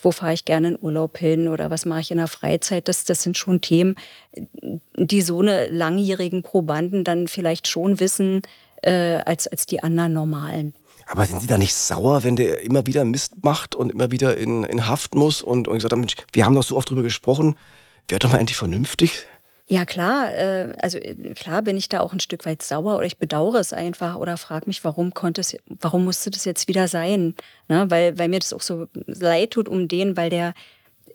wo 0.03 0.13
fahre 0.13 0.35
ich 0.35 0.45
gerne 0.45 0.69
in 0.69 0.79
Urlaub 0.79 1.17
hin 1.17 1.49
oder 1.49 1.71
was 1.71 1.87
mache 1.87 2.01
ich 2.01 2.11
in 2.11 2.19
der 2.19 2.29
Freizeit. 2.29 2.87
Das, 2.89 3.05
das 3.05 3.23
sind 3.23 3.39
schon 3.39 3.63
Themen, 3.63 3.97
die 4.95 5.23
so 5.23 5.41
eine 5.41 5.69
langjährigen 5.69 6.43
Probanden 6.43 7.03
dann 7.03 7.29
vielleicht 7.29 7.67
schon 7.67 7.99
wissen 7.99 8.43
äh, 8.83 9.21
als, 9.25 9.47
als 9.47 9.65
die 9.65 9.83
anderen 9.83 10.13
normalen. 10.13 10.75
Aber 11.07 11.25
sind 11.25 11.41
Sie 11.41 11.47
da 11.47 11.57
nicht 11.57 11.75
sauer, 11.75 12.25
wenn 12.25 12.37
der 12.37 12.63
immer 12.63 12.87
wieder 12.87 13.05
Mist 13.05 13.45
macht 13.45 13.75
und 13.75 13.93
immer 13.93 14.11
wieder 14.11 14.37
in, 14.37 14.65
in 14.65 14.89
Haft 14.89 15.15
muss 15.15 15.41
und, 15.41 15.69
und 15.69 15.75
gesagt 15.75 15.93
haben, 15.93 16.07
wir 16.33 16.45
haben 16.45 16.55
doch 16.55 16.65
so 16.65 16.77
oft 16.77 16.91
drüber 16.91 17.03
gesprochen, 17.03 17.57
wäre 18.09 18.19
doch 18.19 18.33
mal 18.33 18.39
endlich 18.39 18.57
vernünftig? 18.57 19.27
Ja, 19.69 19.85
klar. 19.85 20.33
Äh, 20.33 20.75
also 20.81 20.99
äh, 20.99 21.15
klar 21.35 21.63
bin 21.63 21.77
ich 21.77 21.89
da 21.89 22.01
auch 22.01 22.13
ein 22.13 22.21
Stück 22.21 22.47
weit 22.47 22.63
sauer 22.63 22.97
oder 22.97 23.07
ich 23.07 23.19
bedauere 23.19 23.57
es 23.57 23.73
einfach 23.73 24.15
oder 24.17 24.37
frage 24.37 24.67
mich, 24.67 24.85
warum 24.85 25.13
konnte 25.13 25.41
es, 25.41 25.57
warum 25.67 26.05
musste 26.05 26.31
das 26.31 26.45
jetzt 26.45 26.69
wieder 26.69 26.87
sein? 26.87 27.35
Ne? 27.69 27.87
Weil, 27.89 28.17
weil 28.19 28.29
mir 28.29 28.39
das 28.39 28.53
auch 28.53 28.61
so 28.61 28.87
leid 29.07 29.53
tut 29.53 29.69
um 29.69 29.89
den, 29.89 30.17
weil 30.17 30.31
der 30.31 30.55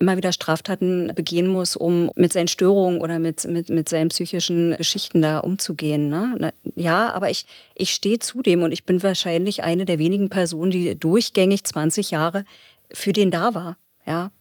immer 0.02 0.18
wieder 0.18 0.34
Straftaten 0.34 1.12
begehen 1.16 1.48
muss, 1.48 1.76
um 1.76 2.12
mit 2.16 2.34
seinen 2.34 2.48
Störungen 2.48 3.00
oder 3.00 3.20
mit, 3.20 3.46
mit, 3.46 3.70
mit 3.70 3.88
seinen 3.88 4.10
psychischen 4.10 4.76
Geschichten 4.76 5.22
da 5.22 5.40
umzugehen. 5.40 6.10
Ne? 6.10 6.54
Ja, 6.76 7.14
aber 7.14 7.30
ich, 7.30 7.46
ich 7.76 7.92
stehe 7.92 8.20
zu 8.20 8.42
dem 8.42 8.64
und 8.64 8.72
ich 8.72 8.84
bin 8.84 9.02
wahrscheinlich 9.04 9.64
eine 9.64 9.86
der 9.86 10.00
wenigen 10.00 10.30
Personen, 10.30 10.72
die 10.72 10.98
durchgängig 10.98 11.64
20 11.64 12.12
Jahre 12.12 12.44
für 12.92 13.14
den 13.14 13.32
da 13.32 13.54
war. 13.54 13.78
Ja. 14.06 14.32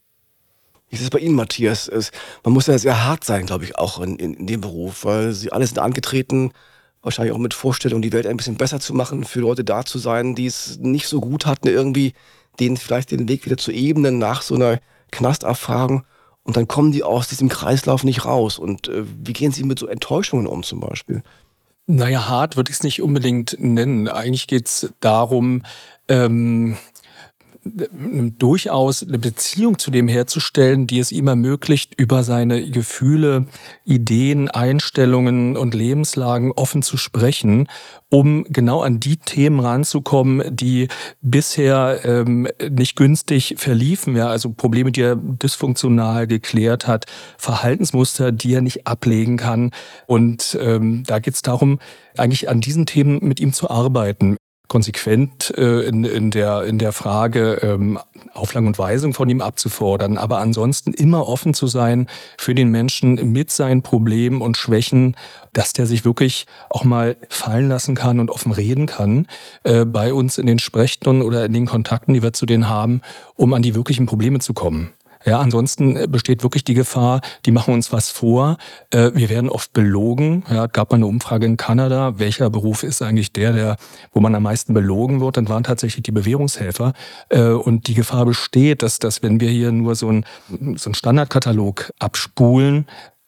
Wie 0.88 0.96
ist 0.96 1.02
es 1.02 1.10
bei 1.10 1.20
Ihnen, 1.20 1.36
Matthias? 1.36 1.86
Es, 1.86 2.10
man 2.42 2.52
muss 2.52 2.66
ja 2.66 2.76
sehr 2.76 3.04
hart 3.04 3.22
sein, 3.22 3.46
glaube 3.46 3.64
ich, 3.64 3.78
auch 3.78 4.00
in, 4.00 4.16
in, 4.16 4.34
in, 4.34 4.46
dem 4.46 4.60
Beruf, 4.60 5.04
weil 5.04 5.32
Sie 5.32 5.52
alle 5.52 5.66
sind 5.66 5.78
angetreten, 5.78 6.52
wahrscheinlich 7.02 7.32
auch 7.32 7.38
mit 7.38 7.54
Vorstellung, 7.54 8.02
die 8.02 8.12
Welt 8.12 8.26
ein 8.26 8.36
bisschen 8.36 8.56
besser 8.56 8.80
zu 8.80 8.92
machen, 8.92 9.24
für 9.24 9.40
Leute 9.40 9.62
da 9.62 9.84
zu 9.84 9.98
sein, 9.98 10.34
die 10.34 10.46
es 10.46 10.78
nicht 10.78 11.06
so 11.06 11.20
gut 11.20 11.46
hatten, 11.46 11.68
irgendwie 11.68 12.12
denen 12.58 12.76
vielleicht 12.76 13.12
den 13.12 13.28
Weg 13.28 13.46
wieder 13.46 13.56
zu 13.56 13.70
ebnen 13.70 14.18
nach 14.18 14.42
so 14.42 14.56
einer 14.56 14.80
Knasterfahrung 15.10 16.04
und 16.42 16.56
dann 16.56 16.68
kommen 16.68 16.92
die 16.92 17.02
aus 17.02 17.28
diesem 17.28 17.48
Kreislauf 17.48 18.04
nicht 18.04 18.24
raus. 18.24 18.58
Und 18.58 18.88
äh, 18.88 19.04
wie 19.24 19.32
gehen 19.32 19.52
Sie 19.52 19.64
mit 19.64 19.78
so 19.78 19.86
Enttäuschungen 19.86 20.46
um 20.46 20.62
zum 20.62 20.80
Beispiel? 20.80 21.22
Naja, 21.86 22.28
hart 22.28 22.56
würde 22.56 22.70
ich 22.70 22.76
es 22.76 22.82
nicht 22.82 23.02
unbedingt 23.02 23.56
nennen. 23.58 24.08
Eigentlich 24.08 24.46
geht 24.46 24.66
es 24.66 24.92
darum, 25.00 25.62
ähm, 26.08 26.76
durchaus 27.62 29.02
eine 29.02 29.18
Beziehung 29.18 29.78
zu 29.78 29.90
dem 29.90 30.08
herzustellen, 30.08 30.86
die 30.86 30.98
es 30.98 31.12
ihm 31.12 31.28
ermöglicht, 31.28 31.94
über 31.98 32.22
seine 32.22 32.70
Gefühle, 32.70 33.46
Ideen, 33.84 34.48
Einstellungen 34.48 35.56
und 35.56 35.74
Lebenslagen 35.74 36.52
offen 36.52 36.82
zu 36.82 36.96
sprechen, 36.96 37.68
um 38.08 38.44
genau 38.48 38.80
an 38.80 38.98
die 38.98 39.18
Themen 39.18 39.60
ranzukommen, 39.60 40.56
die 40.56 40.88
bisher 41.20 42.00
ähm, 42.04 42.48
nicht 42.70 42.96
günstig 42.96 43.56
verliefen. 43.58 44.16
Ja, 44.16 44.28
also 44.28 44.50
Probleme, 44.52 44.90
die 44.90 45.02
er 45.02 45.16
dysfunktional 45.16 46.26
geklärt 46.26 46.86
hat, 46.86 47.06
Verhaltensmuster, 47.36 48.32
die 48.32 48.54
er 48.54 48.62
nicht 48.62 48.86
ablegen 48.86 49.36
kann. 49.36 49.70
Und 50.06 50.58
ähm, 50.60 51.04
da 51.06 51.18
geht 51.18 51.34
es 51.34 51.42
darum, 51.42 51.78
eigentlich 52.16 52.48
an 52.48 52.60
diesen 52.60 52.86
Themen 52.86 53.18
mit 53.22 53.38
ihm 53.38 53.52
zu 53.52 53.70
arbeiten 53.70 54.36
konsequent 54.70 55.52
äh, 55.58 55.80
in, 55.80 56.04
in, 56.04 56.30
der, 56.30 56.62
in 56.62 56.78
der 56.78 56.92
Frage, 56.92 57.58
ähm, 57.60 57.98
Auflagen 58.32 58.68
und 58.68 58.78
Weisung 58.78 59.12
von 59.12 59.28
ihm 59.28 59.40
abzufordern, 59.40 60.16
aber 60.16 60.38
ansonsten 60.38 60.94
immer 60.94 61.26
offen 61.26 61.54
zu 61.54 61.66
sein 61.66 62.06
für 62.38 62.54
den 62.54 62.70
Menschen 62.70 63.32
mit 63.32 63.50
seinen 63.50 63.82
Problemen 63.82 64.40
und 64.40 64.56
Schwächen, 64.56 65.16
dass 65.52 65.72
der 65.72 65.86
sich 65.86 66.04
wirklich 66.04 66.46
auch 66.70 66.84
mal 66.84 67.16
fallen 67.28 67.68
lassen 67.68 67.96
kann 67.96 68.20
und 68.20 68.30
offen 68.30 68.52
reden 68.52 68.86
kann 68.86 69.26
äh, 69.64 69.84
bei 69.84 70.14
uns 70.14 70.38
in 70.38 70.46
den 70.46 70.60
Sprechstunden 70.60 71.26
oder 71.26 71.44
in 71.44 71.52
den 71.52 71.66
Kontakten, 71.66 72.14
die 72.14 72.22
wir 72.22 72.32
zu 72.32 72.46
denen 72.46 72.68
haben, 72.68 73.02
um 73.34 73.52
an 73.52 73.62
die 73.62 73.74
wirklichen 73.74 74.06
Probleme 74.06 74.38
zu 74.38 74.54
kommen. 74.54 74.92
Ja, 75.24 75.40
ansonsten 75.40 75.96
äh, 75.96 76.06
besteht 76.08 76.42
wirklich 76.42 76.64
die 76.64 76.74
Gefahr, 76.74 77.20
die 77.44 77.50
machen 77.50 77.74
uns 77.74 77.92
was 77.92 78.10
vor. 78.10 78.56
Äh, 78.90 79.10
wir 79.14 79.28
werden 79.28 79.50
oft 79.50 79.72
belogen. 79.72 80.44
Ja, 80.50 80.66
gab 80.66 80.90
mal 80.90 80.96
eine 80.96 81.06
Umfrage 81.06 81.46
in 81.46 81.56
Kanada, 81.56 82.18
welcher 82.18 82.48
Beruf 82.50 82.82
ist 82.82 83.02
eigentlich 83.02 83.32
der, 83.32 83.52
der, 83.52 83.76
wo 84.12 84.20
man 84.20 84.34
am 84.34 84.42
meisten 84.42 84.72
belogen 84.72 85.20
wird, 85.20 85.36
dann 85.36 85.48
waren 85.48 85.64
tatsächlich 85.64 86.02
die 86.02 86.12
Bewährungshelfer. 86.12 86.94
Äh, 87.28 87.50
und 87.50 87.88
die 87.88 87.94
Gefahr 87.94 88.24
besteht, 88.24 88.82
dass, 88.82 88.98
dass 88.98 89.22
wenn 89.22 89.40
wir 89.40 89.50
hier 89.50 89.72
nur 89.72 89.94
so 89.94 90.08
einen, 90.08 90.24
so 90.48 90.88
einen 90.88 90.94
Standardkatalog 90.94 91.92
abspulen, 91.98 92.86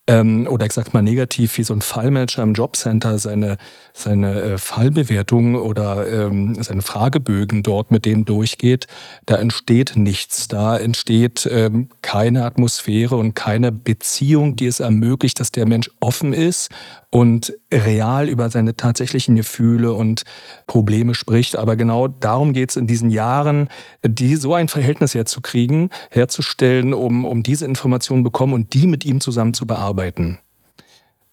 ähm, 0.08 0.48
oder 0.50 0.66
ich 0.66 0.72
sag 0.72 0.92
mal 0.92 1.02
negativ, 1.02 1.56
wie 1.58 1.62
so 1.62 1.74
ein 1.74 1.80
Fallmanager 1.80 2.42
im 2.42 2.54
Jobcenter 2.54 3.18
seine, 3.18 3.56
seine 3.92 4.42
äh, 4.42 4.58
Fallbewertung 4.58 5.54
oder 5.54 6.08
ähm, 6.08 6.60
seine 6.60 6.82
Fragebögen 6.82 7.62
dort 7.62 7.92
mit 7.92 8.04
denen 8.04 8.24
durchgeht, 8.24 8.88
da 9.26 9.36
entsteht 9.36 9.94
nichts. 9.96 10.48
Da 10.48 10.76
entsteht 10.76 11.48
ähm, 11.50 11.88
keine 12.02 12.44
Atmosphäre 12.44 13.16
und 13.16 13.34
keine 13.34 13.70
Beziehung, 13.70 14.56
die 14.56 14.66
es 14.66 14.80
ermöglicht, 14.80 15.38
dass 15.38 15.52
der 15.52 15.68
Mensch 15.68 15.90
offen 16.00 16.32
ist 16.32 16.70
und 17.12 17.52
real 17.70 18.26
über 18.26 18.48
seine 18.48 18.74
tatsächlichen 18.74 19.36
Gefühle 19.36 19.92
und 19.92 20.22
Probleme 20.66 21.14
spricht. 21.14 21.56
Aber 21.56 21.76
genau 21.76 22.08
darum 22.08 22.54
geht 22.54 22.70
es 22.70 22.76
in 22.76 22.86
diesen 22.86 23.10
Jahren, 23.10 23.68
die 24.02 24.34
so 24.36 24.54
ein 24.54 24.68
Verhältnis 24.68 25.14
herzukriegen, 25.14 25.90
herzustellen, 26.10 26.94
um, 26.94 27.26
um 27.26 27.42
diese 27.42 27.66
Informationen 27.66 28.22
bekommen 28.22 28.54
und 28.54 28.72
die 28.72 28.86
mit 28.86 29.04
ihm 29.04 29.20
zusammen 29.20 29.52
zu 29.52 29.66
bearbeiten. 29.66 30.38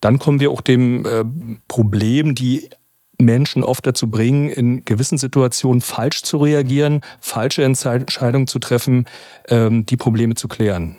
Dann 0.01 0.19
kommen 0.19 0.41
wir 0.41 0.51
auch 0.51 0.62
dem 0.62 1.05
äh, 1.05 1.24
Problem, 1.69 2.36
die 2.36 2.69
Menschen 3.17 3.63
oft 3.63 3.88
dazu 3.88 4.12
bringen, 4.12 4.50
in 4.50 4.83
gewissen 4.83 5.17
Situationen 5.17 5.79
falsch 5.79 6.24
zu 6.24 6.38
reagieren, 6.38 7.01
falsche 7.21 7.63
Entscheidungen 7.63 8.48
zu 8.48 8.59
treffen, 8.59 9.05
ähm, 9.48 9.86
die 9.86 9.98
Probleme 9.98 10.36
zu 10.36 10.50
klären. 10.50 10.98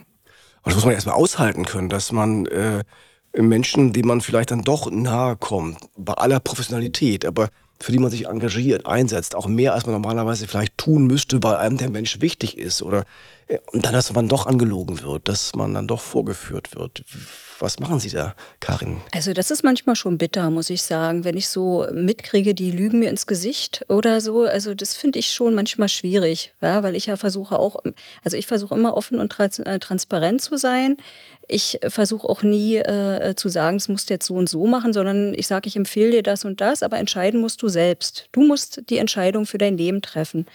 Und 0.62 0.66
das 0.66 0.75
muss 0.75 0.84
man 0.87 0.94
erstmal 0.94 1.16
aushalten 1.16 1.66
können, 1.66 1.90
dass 1.90 2.12
man 2.12 2.46
äh, 2.46 2.82
Menschen, 3.34 3.92
denen 3.92 4.08
man 4.08 4.20
vielleicht 4.20 4.50
dann 4.50 4.62
doch 4.62 4.90
nahe 4.90 5.37
kommt, 5.37 5.78
bei 5.96 6.14
aller 6.14 6.40
Professionalität, 6.40 7.25
aber 7.25 7.49
für 7.78 7.92
die 7.92 7.99
man 7.99 8.10
sich 8.10 8.26
engagiert, 8.26 8.87
einsetzt, 8.87 9.34
auch 9.34 9.46
mehr 9.46 9.72
als 9.72 9.87
man 9.87 9.94
normalerweise 9.94 10.46
vielleicht 10.46 10.76
tun 10.76 11.06
müsste, 11.06 11.42
weil 11.42 11.56
einem 11.56 11.78
der 11.78 11.90
Mensch 11.90 12.20
wichtig 12.20 12.58
ist 12.58 12.82
oder 12.82 13.04
und 13.72 13.84
dann, 13.84 13.92
dass 13.92 14.12
man 14.12 14.28
doch 14.28 14.46
angelogen 14.46 15.02
wird, 15.02 15.28
dass 15.28 15.54
man 15.56 15.75
dann 15.75 15.88
doch 15.88 16.00
vorgeführt 16.00 16.75
wird. 16.76 17.02
Was 17.58 17.80
machen 17.80 17.99
Sie 17.99 18.08
da, 18.08 18.34
Karin? 18.60 18.99
Also 19.12 19.32
das 19.32 19.50
ist 19.50 19.64
manchmal 19.64 19.96
schon 19.96 20.18
bitter, 20.18 20.50
muss 20.50 20.70
ich 20.70 20.82
sagen, 20.82 21.25
wenn 21.25 21.37
ich 21.37 21.49
so 21.49 21.87
mitkriege, 21.92 22.54
die 22.54 22.70
lügen 22.70 23.00
mir 23.00 23.10
ins 23.10 23.26
Gesicht 23.26 23.84
oder 23.88 24.20
so. 24.20 24.44
Also 24.44 24.75
das 24.75 24.94
finde 24.94 25.18
ich 25.18 25.32
schon 25.32 25.54
manchmal 25.54 25.88
schwierig, 25.88 26.54
ja, 26.60 26.82
weil 26.82 26.94
ich 26.94 27.06
ja 27.06 27.16
versuche 27.16 27.58
auch, 27.58 27.76
also 28.22 28.37
ich 28.37 28.46
versuche 28.46 28.75
immer 28.75 28.96
offen 28.96 29.18
und 29.18 29.37
äh, 29.38 29.78
transparent 29.78 30.40
zu 30.40 30.56
sein. 30.56 30.96
Ich 31.52 31.80
versuche 31.88 32.28
auch 32.28 32.42
nie 32.42 32.76
äh, 32.76 33.35
zu 33.35 33.49
sagen, 33.49 33.76
es 33.76 33.88
musst 33.88 34.09
du 34.09 34.14
jetzt 34.14 34.26
so 34.26 34.35
und 34.35 34.49
so 34.49 34.66
machen, 34.66 34.92
sondern 34.92 35.35
ich 35.35 35.49
sage, 35.49 35.66
ich 35.66 35.76
empfehle 35.76 36.12
dir 36.12 36.23
das 36.23 36.45
und 36.45 36.61
das, 36.61 36.85
aber 36.85 36.99
entscheiden 36.99 37.40
musst 37.40 37.61
du 37.62 37.69
selbst. 37.69 38.28
Du 38.30 38.42
musst 38.42 38.83
die 38.88 38.99
Entscheidung 38.99 39.47
für 39.47 39.59
dein 39.59 39.76
Leben 39.76 40.00
treffen. 40.00 40.47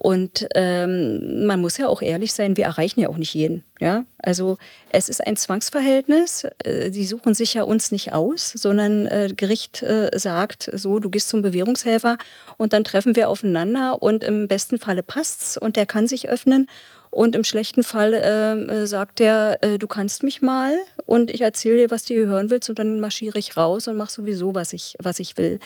Und 0.00 0.46
ähm, 0.54 1.44
man 1.44 1.60
muss 1.60 1.76
ja 1.76 1.88
auch 1.88 2.02
ehrlich 2.02 2.32
sein, 2.32 2.56
wir 2.56 2.66
erreichen 2.66 3.00
ja 3.00 3.08
auch 3.08 3.16
nicht 3.16 3.34
jeden. 3.34 3.64
Ja? 3.80 4.04
Also 4.18 4.56
es 4.92 5.08
ist 5.08 5.26
ein 5.26 5.36
Zwangsverhältnis. 5.36 6.46
Äh, 6.62 6.92
sie 6.92 7.04
suchen 7.04 7.34
sich 7.34 7.54
ja 7.54 7.64
uns 7.64 7.90
nicht 7.90 8.12
aus, 8.12 8.50
sondern 8.50 9.06
äh, 9.08 9.32
Gericht 9.36 9.82
äh, 9.82 10.10
sagt 10.14 10.70
so, 10.72 11.00
du 11.00 11.10
gehst 11.10 11.28
zum 11.28 11.42
Bewährungshelfer 11.42 12.16
und 12.58 12.74
dann 12.74 12.84
treffen 12.84 13.16
wir 13.16 13.28
aufeinander 13.28 14.00
und 14.00 14.22
im 14.22 14.46
besten 14.46 14.78
Falle 14.78 15.02
passt's 15.02 15.58
und 15.58 15.74
der 15.74 15.84
kann 15.84 16.06
sich 16.06 16.28
öffnen. 16.28 16.68
Und 17.10 17.34
im 17.34 17.44
schlechten 17.44 17.82
Fall 17.82 18.20
ähm, 18.22 18.68
äh, 18.68 18.86
sagt 18.86 19.20
er, 19.20 19.62
äh, 19.62 19.78
du 19.78 19.86
kannst 19.86 20.22
mich 20.22 20.42
mal 20.42 20.76
und 21.06 21.30
ich 21.30 21.40
erzähle 21.40 21.78
dir, 21.78 21.90
was 21.90 22.04
du 22.04 22.14
hören 22.14 22.50
willst 22.50 22.68
und 22.68 22.78
dann 22.78 23.00
marschiere 23.00 23.38
ich 23.38 23.56
raus 23.56 23.88
und 23.88 23.96
mache 23.96 24.12
sowieso, 24.12 24.54
was 24.54 24.72
ich, 24.72 24.94
was 25.02 25.18
ich 25.18 25.36
will. 25.36 25.58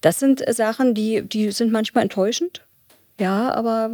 Das 0.00 0.18
sind 0.18 0.42
Sachen, 0.54 0.94
die, 0.94 1.22
die 1.22 1.50
sind 1.50 1.72
manchmal 1.72 2.02
enttäuschend, 2.02 2.66
ja, 3.18 3.52
aber 3.52 3.90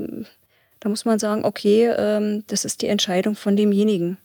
da 0.80 0.88
muss 0.88 1.04
man 1.04 1.18
sagen, 1.18 1.44
okay, 1.44 1.92
ähm, 1.96 2.44
das 2.46 2.64
ist 2.64 2.82
die 2.82 2.88
Entscheidung 2.88 3.36
von 3.36 3.56
demjenigen, 3.56 4.18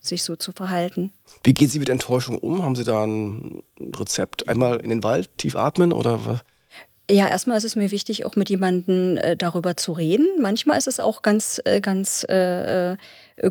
sich 0.00 0.22
so 0.22 0.36
zu 0.36 0.52
verhalten. 0.52 1.12
Wie 1.42 1.54
gehen 1.54 1.68
Sie 1.68 1.80
mit 1.80 1.88
Enttäuschung 1.88 2.38
um? 2.38 2.62
Haben 2.62 2.76
Sie 2.76 2.84
da 2.84 3.04
ein 3.04 3.62
Rezept? 3.80 4.48
Einmal 4.48 4.80
in 4.80 4.90
den 4.90 5.02
Wald 5.02 5.36
tief 5.38 5.56
atmen 5.56 5.92
oder 5.92 6.24
was? 6.24 6.40
Ja, 7.10 7.28
erstmal 7.28 7.58
ist 7.58 7.64
es 7.64 7.76
mir 7.76 7.90
wichtig, 7.90 8.24
auch 8.24 8.34
mit 8.34 8.48
jemandem 8.48 9.18
äh, 9.18 9.36
darüber 9.36 9.76
zu 9.76 9.92
reden. 9.92 10.26
Manchmal 10.40 10.78
ist 10.78 10.86
es 10.88 11.00
auch 11.00 11.20
ganz, 11.20 11.60
äh, 11.66 11.82
ganz 11.82 12.24
äh, 12.30 12.92
äh 12.92 12.96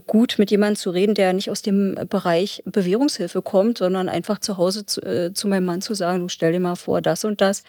gut, 0.07 0.35
mit 0.39 0.49
jemandem 0.49 0.75
zu 0.77 0.89
reden, 0.89 1.13
der 1.13 1.33
nicht 1.33 1.51
aus 1.51 1.61
dem 1.61 1.93
Bereich 2.09 2.63
Bewährungshilfe 2.65 3.43
kommt, 3.43 3.77
sondern 3.77 4.09
einfach 4.09 4.39
zu 4.39 4.57
Hause 4.57 4.87
zu, 4.87 5.01
äh, 5.01 5.33
zu 5.33 5.47
meinem 5.47 5.65
Mann 5.65 5.81
zu 5.83 5.93
sagen, 5.93 6.21
du 6.21 6.29
stell 6.29 6.51
dir 6.51 6.59
mal 6.59 6.75
vor, 6.75 7.01
das 7.01 7.25
und 7.25 7.41
das 7.41 7.63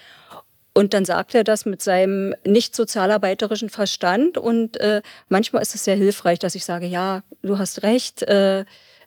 Und 0.73 0.95
dann 0.95 1.05
sagt 1.05 1.35
er 1.35 1.45
das 1.45 1.67
mit 1.67 1.83
seinem 1.83 2.35
nicht 2.47 2.75
sozialarbeiterischen 2.75 3.69
Verstand. 3.69 4.39
Und 4.39 4.79
äh, 4.81 5.03
manchmal 5.29 5.63
ist 5.63 5.75
es 5.75 5.85
sehr 5.85 5.97
hilfreich, 5.97 6.39
dass 6.39 6.55
ich 6.55 6.65
sage, 6.65 6.87
ja, 6.87 7.23
du 7.43 7.59
hast 7.59 7.83
recht, 7.83 8.23
äh, 8.23 8.65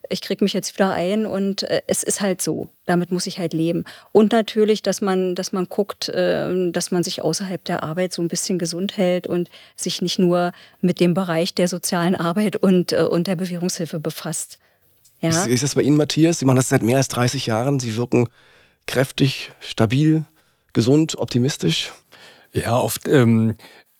ich 0.09 0.21
kriege 0.21 0.43
mich 0.43 0.53
jetzt 0.53 0.73
wieder 0.75 0.91
ein 0.91 1.25
und 1.25 1.63
äh, 1.63 1.81
es 1.87 2.03
ist 2.03 2.21
halt 2.21 2.41
so. 2.41 2.69
Damit 2.85 3.11
muss 3.11 3.27
ich 3.27 3.39
halt 3.39 3.53
leben. 3.53 3.83
Und 4.11 4.31
natürlich, 4.31 4.81
dass 4.81 5.01
man, 5.01 5.35
dass 5.35 5.51
man 5.51 5.65
guckt, 5.67 6.09
äh, 6.09 6.71
dass 6.71 6.91
man 6.91 7.03
sich 7.03 7.21
außerhalb 7.21 7.63
der 7.65 7.83
Arbeit 7.83 8.13
so 8.13 8.21
ein 8.21 8.27
bisschen 8.27 8.59
gesund 8.59 8.97
hält 8.97 9.27
und 9.27 9.49
sich 9.75 10.01
nicht 10.01 10.19
nur 10.19 10.51
mit 10.81 10.99
dem 10.99 11.13
Bereich 11.13 11.53
der 11.53 11.67
sozialen 11.67 12.15
Arbeit 12.15 12.55
und, 12.55 12.93
äh, 12.93 13.03
und 13.03 13.27
der 13.27 13.35
Bewährungshilfe 13.35 13.99
befasst. 13.99 14.59
Ja? 15.21 15.45
Wie 15.45 15.51
ist 15.51 15.63
das 15.63 15.75
bei 15.75 15.81
Ihnen, 15.81 15.97
Matthias? 15.97 16.39
Sie 16.39 16.45
machen 16.45 16.57
das 16.57 16.69
seit 16.69 16.83
mehr 16.83 16.97
als 16.97 17.07
30 17.09 17.45
Jahren. 17.45 17.79
Sie 17.79 17.95
wirken 17.95 18.27
kräftig, 18.85 19.51
stabil, 19.59 20.25
gesund, 20.73 21.17
optimistisch? 21.17 21.91
Ja, 22.53 22.77
oft, 22.77 23.07
ähm, 23.07 23.55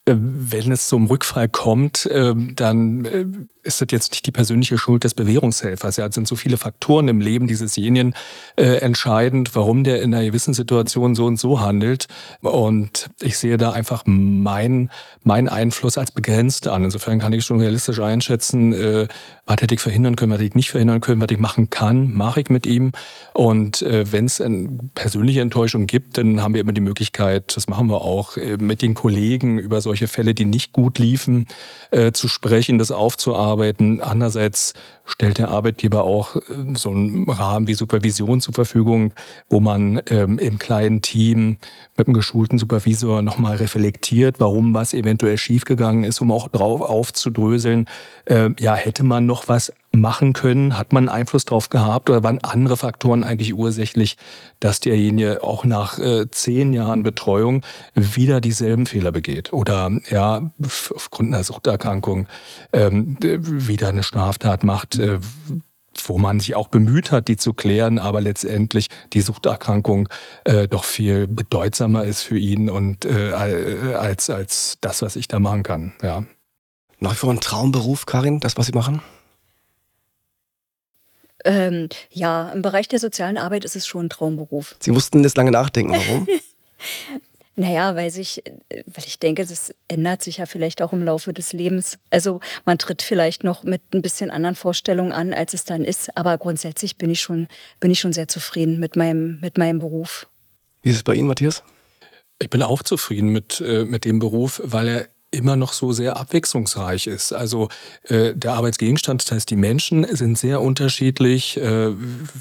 äh, 0.06 0.16
wenn 0.16 0.72
es 0.72 0.88
zum 0.88 1.08
Rückfall 1.08 1.50
kommt, 1.50 2.08
ähm, 2.12 2.54
dann 2.56 3.06
äh, 3.06 3.26
ist 3.68 3.82
das 3.82 3.90
jetzt 3.92 4.12
nicht 4.14 4.26
die 4.26 4.32
persönliche 4.32 4.78
Schuld 4.78 5.04
des 5.04 5.14
Bewährungshelfers. 5.14 5.98
Ja, 5.98 6.08
es 6.08 6.16
sind 6.16 6.28
so 6.28 6.36
viele 6.36 6.58
Faktoren 6.58 7.08
im 7.10 7.22
Leben 7.22 7.48
diesesjenigen 7.48 8.16
äh, 8.56 8.78
entscheidend, 8.78 9.56
warum 9.56 9.84
der 9.84 10.02
in 10.02 10.14
einer 10.16 10.26
gewissen 10.26 10.54
Situation 10.54 11.14
so 11.14 11.26
und 11.26 11.38
so 11.38 11.60
handelt. 11.60 12.08
Und 12.42 13.10
ich 13.22 13.38
sehe 13.38 13.58
da 13.58 13.72
einfach 13.72 14.04
meinen 14.06 14.90
mein 15.24 15.50
Einfluss 15.50 15.98
als 15.98 16.12
begrenzt 16.12 16.68
an. 16.68 16.86
Insofern 16.86 17.20
kann 17.20 17.34
ich 17.34 17.44
schon 17.44 17.60
realistisch 17.60 18.00
einschätzen, 18.00 18.74
äh, 18.74 19.08
was 19.46 19.58
hätte 19.62 19.76
ich 19.76 19.82
verhindern 19.82 20.16
können, 20.16 20.32
was 20.32 20.40
hätte 20.40 20.48
ich 20.48 20.56
nicht 20.56 20.72
verhindern 20.72 21.02
können, 21.02 21.22
was 21.22 21.30
ich 21.30 21.38
machen 21.38 21.70
kann, 21.70 22.14
mache 22.14 22.40
ich 22.42 22.50
mit 22.50 22.66
ihm. 22.66 22.94
Und 23.34 23.82
äh, 23.82 24.12
wenn 24.12 24.26
es 24.26 24.40
eine 24.40 24.70
persönliche 24.96 25.42
Enttäuschung 25.42 25.88
gibt, 25.88 26.18
dann 26.18 26.42
haben 26.42 26.54
wir 26.54 26.62
immer 26.62 26.74
die 26.74 26.82
Möglichkeit, 26.82 27.56
das 27.58 27.68
machen 27.68 27.88
wir 27.88 28.02
auch, 28.02 28.38
äh, 28.38 28.58
mit 28.58 28.82
den 28.82 28.94
Kollegen 28.94 29.60
über 29.60 29.82
solche 29.82 30.08
Fälle, 30.08 30.34
die 30.34 30.46
nicht 30.46 30.72
gut 30.72 30.98
liefen, 30.98 31.48
äh, 31.92 32.14
zu 32.14 32.30
sprechen, 32.30 32.78
das 32.78 32.92
aufzuarbeiten 32.92 33.57
arbeiten. 33.58 34.02
Andererseits 34.02 34.74
stellt 35.08 35.40
der 35.40 35.50
Arbeitgeber 35.50 36.04
auch 36.04 36.36
äh, 36.36 36.42
so 36.76 36.92
einen 36.92 37.28
Rahmen 37.30 37.68
wie 37.68 37.74
Supervision 37.74 38.42
zur 38.42 38.54
Verfügung, 38.54 39.14
wo 39.50 39.60
man 39.60 40.02
ähm, 40.10 40.38
im 40.38 40.60
kleinen 40.60 41.02
Team 41.02 41.58
mit 41.98 42.08
einem 42.08 42.14
geschulten 42.14 42.60
Supervisor 42.60 43.22
nochmal 43.22 43.56
reflektiert, 43.58 44.40
warum 44.40 44.74
was 44.74 44.94
eventuell 44.94 45.38
schiefgegangen 45.38 46.04
ist, 46.04 46.22
um 46.22 46.32
auch 46.32 46.50
drauf 46.50 46.82
aufzudröseln. 46.82 47.88
Äh, 48.26 48.50
ja, 48.60 48.76
hätte 48.76 49.04
man 49.04 49.26
noch 49.26 49.48
was 49.48 49.74
machen 49.92 50.34
können? 50.34 50.78
Hat 50.78 50.94
man 50.94 51.10
Einfluss 51.10 51.46
drauf 51.46 51.70
gehabt 51.70 52.10
oder 52.10 52.24
waren 52.24 52.40
andere 52.44 52.78
Faktoren 52.78 53.24
eigentlich 53.24 53.54
ursächlich, 53.54 54.18
dass 54.60 54.80
derjenige 54.80 55.44
auch 55.44 55.66
nach 55.66 56.00
äh, 56.00 56.30
zehn 56.30 56.74
Jahren 56.74 57.04
Betreuung 57.04 57.64
wieder 57.96 58.42
dieselben 58.42 58.86
Fehler 58.86 59.12
begeht 59.12 59.54
oder 59.54 59.92
ja 60.10 60.52
aufgrund 60.94 61.34
einer 61.34 61.44
Suchterkrankung 61.44 62.28
ähm, 62.74 63.18
wieder 63.22 63.90
eine 63.90 64.04
Straftat 64.04 64.64
macht? 64.64 64.97
Äh, 65.00 65.20
wo 66.06 66.18
man 66.18 66.40
sich 66.40 66.56
auch 66.56 66.68
bemüht 66.68 67.12
hat, 67.12 67.28
die 67.28 67.38
zu 67.38 67.54
klären, 67.54 68.00
aber 68.00 68.22
letztendlich 68.22 68.88
die 69.14 69.22
Suchterkrankung 69.22 70.10
äh, 70.44 70.68
doch 70.68 70.84
viel 70.84 71.28
bedeutsamer 71.28 72.04
ist 72.04 72.22
für 72.22 72.38
ihn 72.38 72.70
und 72.70 73.06
äh, 73.06 73.34
als, 73.34 74.30
als 74.30 74.78
das, 74.82 75.02
was 75.02 75.16
ich 75.16 75.28
da 75.28 75.40
machen 75.40 75.64
kann. 75.64 75.94
Ja. 76.02 76.24
Nach 77.00 77.12
wie 77.12 77.16
vor 77.16 77.32
ein 77.32 77.40
Traumberuf, 77.40 78.06
Karin, 78.06 78.40
das, 78.40 78.58
was 78.58 78.68
Sie 78.68 78.72
machen? 78.74 79.02
Ähm, 81.46 81.90
ja, 82.10 82.50
im 82.50 82.62
Bereich 82.62 82.88
der 82.88 83.00
sozialen 83.00 83.38
Arbeit 83.38 83.64
ist 83.64 83.76
es 83.76 83.88
schon 83.88 84.08
ein 84.08 84.10
Traumberuf. 84.10 84.76
Sie 84.80 84.92
mussten 84.92 85.24
das 85.24 85.36
lange 85.36 85.52
nachdenken, 85.52 85.94
warum? 85.94 86.28
Naja, 87.60 87.96
weil 87.96 88.16
ich, 88.16 88.44
weil 88.70 89.04
ich 89.08 89.18
denke, 89.18 89.44
das 89.44 89.74
ändert 89.88 90.22
sich 90.22 90.38
ja 90.38 90.46
vielleicht 90.46 90.80
auch 90.84 90.94
im 90.94 91.04
Laufe 91.04 91.34
des 91.34 91.54
Lebens. 91.54 91.98
Also 92.12 92.40
man 92.66 92.78
tritt 92.78 93.02
vielleicht 93.02 93.44
noch 93.44 93.64
mit 93.64 93.82
ein 93.96 94.04
bisschen 94.04 94.30
anderen 94.30 94.56
Vorstellungen 94.56 95.12
an, 95.12 95.34
als 95.34 95.56
es 95.56 95.66
dann 95.66 95.84
ist. 95.84 96.16
Aber 96.16 96.38
grundsätzlich 96.38 96.98
bin 96.98 97.10
ich 97.10 97.20
schon, 97.20 97.48
bin 97.80 97.90
ich 97.90 98.00
schon 98.00 98.14
sehr 98.14 98.28
zufrieden 98.28 98.80
mit 98.80 98.96
meinem, 98.96 99.40
mit 99.42 99.58
meinem 99.58 99.80
Beruf. 99.80 100.28
Wie 100.84 100.92
ist 100.92 100.98
es 100.98 101.04
bei 101.04 101.16
Ihnen, 101.16 101.28
Matthias? 101.28 101.64
Ich 102.38 102.52
bin 102.52 102.62
auch 102.62 102.84
zufrieden 102.84 103.30
mit, 103.30 103.60
äh, 103.60 103.86
mit 103.86 104.06
dem 104.06 104.20
Beruf, 104.20 104.62
weil 104.64 104.88
er 104.88 105.08
immer 105.32 105.56
noch 105.56 105.74
so 105.74 105.92
sehr 105.92 106.18
abwechslungsreich 106.18 107.08
ist. 107.08 107.34
Also 107.34 107.70
äh, 108.04 108.34
der 108.36 108.54
Arbeitsgegenstand, 108.54 109.24
das 109.24 109.32
heißt 109.32 109.50
die 109.50 109.56
Menschen 109.56 110.06
sind 110.16 110.38
sehr 110.38 110.62
unterschiedlich, 110.62 111.58
äh, 111.58 111.92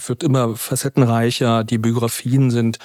wird 0.06 0.22
immer 0.22 0.56
facettenreicher, 0.56 1.64
die 1.64 1.78
Biografien 1.78 2.50
sind 2.50 2.78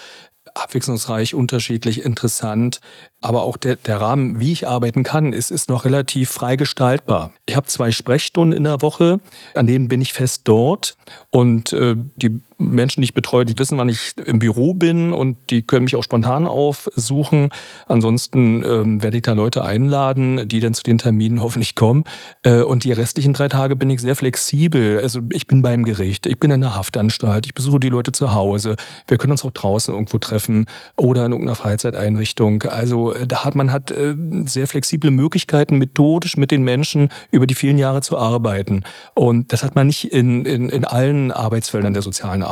abwechslungsreich, 0.54 1.34
unterschiedlich, 1.34 2.04
interessant. 2.04 2.80
Aber 3.22 3.44
auch 3.44 3.58
der, 3.58 3.76
der 3.76 4.02
Rahmen, 4.02 4.40
wie 4.40 4.52
ich 4.52 4.68
arbeiten 4.68 5.04
kann, 5.04 5.34
ist, 5.34 5.52
ist 5.52 5.70
noch 5.70 5.86
relativ 5.86 6.30
frei 6.30 6.56
gestaltbar. 6.56 7.32
Ich 7.46 7.56
habe 7.56 7.68
zwei 7.68 7.92
Sprechstunden 7.92 8.58
in 8.58 8.64
der 8.64 8.82
Woche, 8.82 9.20
an 9.54 9.68
denen 9.68 9.88
bin 9.88 10.02
ich 10.02 10.14
fest 10.14 10.42
dort. 10.46 10.96
Und 11.30 11.74
äh, 11.74 11.96
die 12.16 12.42
Menschen, 12.62 13.02
die 13.02 13.06
ich 13.06 13.14
betreue, 13.14 13.46
die 13.46 13.58
wissen, 13.58 13.78
wann 13.78 13.90
ich 13.90 14.14
im 14.26 14.40
Büro 14.40 14.74
bin 14.74 15.14
und 15.14 15.38
die 15.50 15.62
können 15.64 15.86
mich 15.86 15.96
auch 15.96 16.04
spontan 16.04 16.48
aufsuchen. 16.48 17.50
Ansonsten 17.88 18.64
ähm, 18.64 19.04
werde 19.04 19.18
ich 19.18 19.24
da 19.24 19.34
Leute 19.34 19.64
einladen, 19.64 20.48
die 20.48 20.60
dann 20.60 20.74
zu 20.74 20.84
den 20.84 20.98
Terminen 20.98 21.42
hoffentlich 21.42 21.76
kommen. 21.76 22.04
Äh, 22.44 22.62
und 22.62 22.84
die 22.84 22.92
restlichen 22.92 23.34
drei 23.34 23.48
Tage 23.48 23.76
bin 23.76 23.90
ich 23.90 24.02
sehr 24.02 24.16
flexibel. 24.16 25.00
Also 25.00 25.22
ich 25.32 25.48
bin 25.48 25.62
beim 25.62 25.84
Gericht, 25.84 26.26
ich 26.26 26.40
bin 26.40 26.52
in 26.52 26.62
der 26.62 26.76
Haftanstalt, 26.76 27.46
ich 27.46 27.54
besuche 27.54 27.80
die 27.80 27.90
Leute 27.90 28.12
zu 28.12 28.34
Hause. 28.34 28.76
Wir 29.08 29.18
können 29.18 29.32
uns 29.32 29.44
auch 29.44 29.52
draußen 29.52 29.94
irgendwo 29.94 30.18
treffen 30.20 30.66
oder 30.96 31.26
in 31.26 31.32
irgendeiner 31.32 31.56
Freizeiteinrichtung. 31.56 32.64
Also 32.64 33.14
äh, 33.14 33.28
da 33.28 33.44
hat 33.44 33.56
man 33.56 33.72
hat 33.72 33.92
äh, 33.92 34.16
sehr 34.46 34.68
flexible 34.68 35.12
Möglichkeiten, 35.12 35.78
methodisch 35.78 36.38
mit 36.38 36.52
den 36.52 36.64
Menschen 36.64 37.10
über 37.32 37.48
die 37.48 37.56
vielen 37.56 37.78
Jahre 37.78 38.02
zu 38.02 38.18
arbeiten. 38.18 38.84
Und 39.16 39.52
das 39.52 39.64
hat 39.64 39.76
man 39.76 39.88
nicht 39.88 40.12
in, 40.12 40.46
in, 40.46 40.70
in 40.70 40.86
allen 40.86 41.32
Arbeitsfeldern 41.32 41.94
der 41.94 42.02
sozialen 42.02 42.44
Arbeit. 42.44 42.51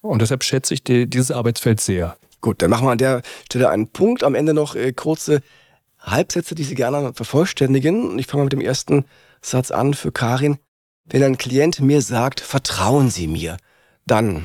Und 0.00 0.20
deshalb 0.20 0.44
schätze 0.44 0.74
ich 0.74 0.84
die, 0.84 1.08
dieses 1.08 1.30
Arbeitsfeld 1.30 1.80
sehr. 1.80 2.16
Gut, 2.40 2.60
dann 2.60 2.70
machen 2.70 2.86
wir 2.86 2.92
an 2.92 2.98
der 2.98 3.22
Stelle 3.46 3.70
einen 3.70 3.88
Punkt. 3.88 4.22
Am 4.22 4.34
Ende 4.34 4.52
noch 4.52 4.74
äh, 4.74 4.92
kurze 4.92 5.40
Halbsätze, 5.98 6.54
die 6.54 6.64
Sie 6.64 6.74
gerne 6.74 7.14
vervollständigen. 7.14 8.18
Ich 8.18 8.26
fange 8.26 8.42
mal 8.42 8.44
mit 8.44 8.52
dem 8.52 8.60
ersten 8.60 9.06
Satz 9.40 9.70
an 9.70 9.94
für 9.94 10.12
Karin. 10.12 10.58
Wenn 11.06 11.22
ein 11.22 11.38
Klient 11.38 11.80
mir 11.80 12.02
sagt, 12.02 12.40
vertrauen 12.40 13.10
Sie 13.10 13.26
mir, 13.26 13.56
dann. 14.06 14.44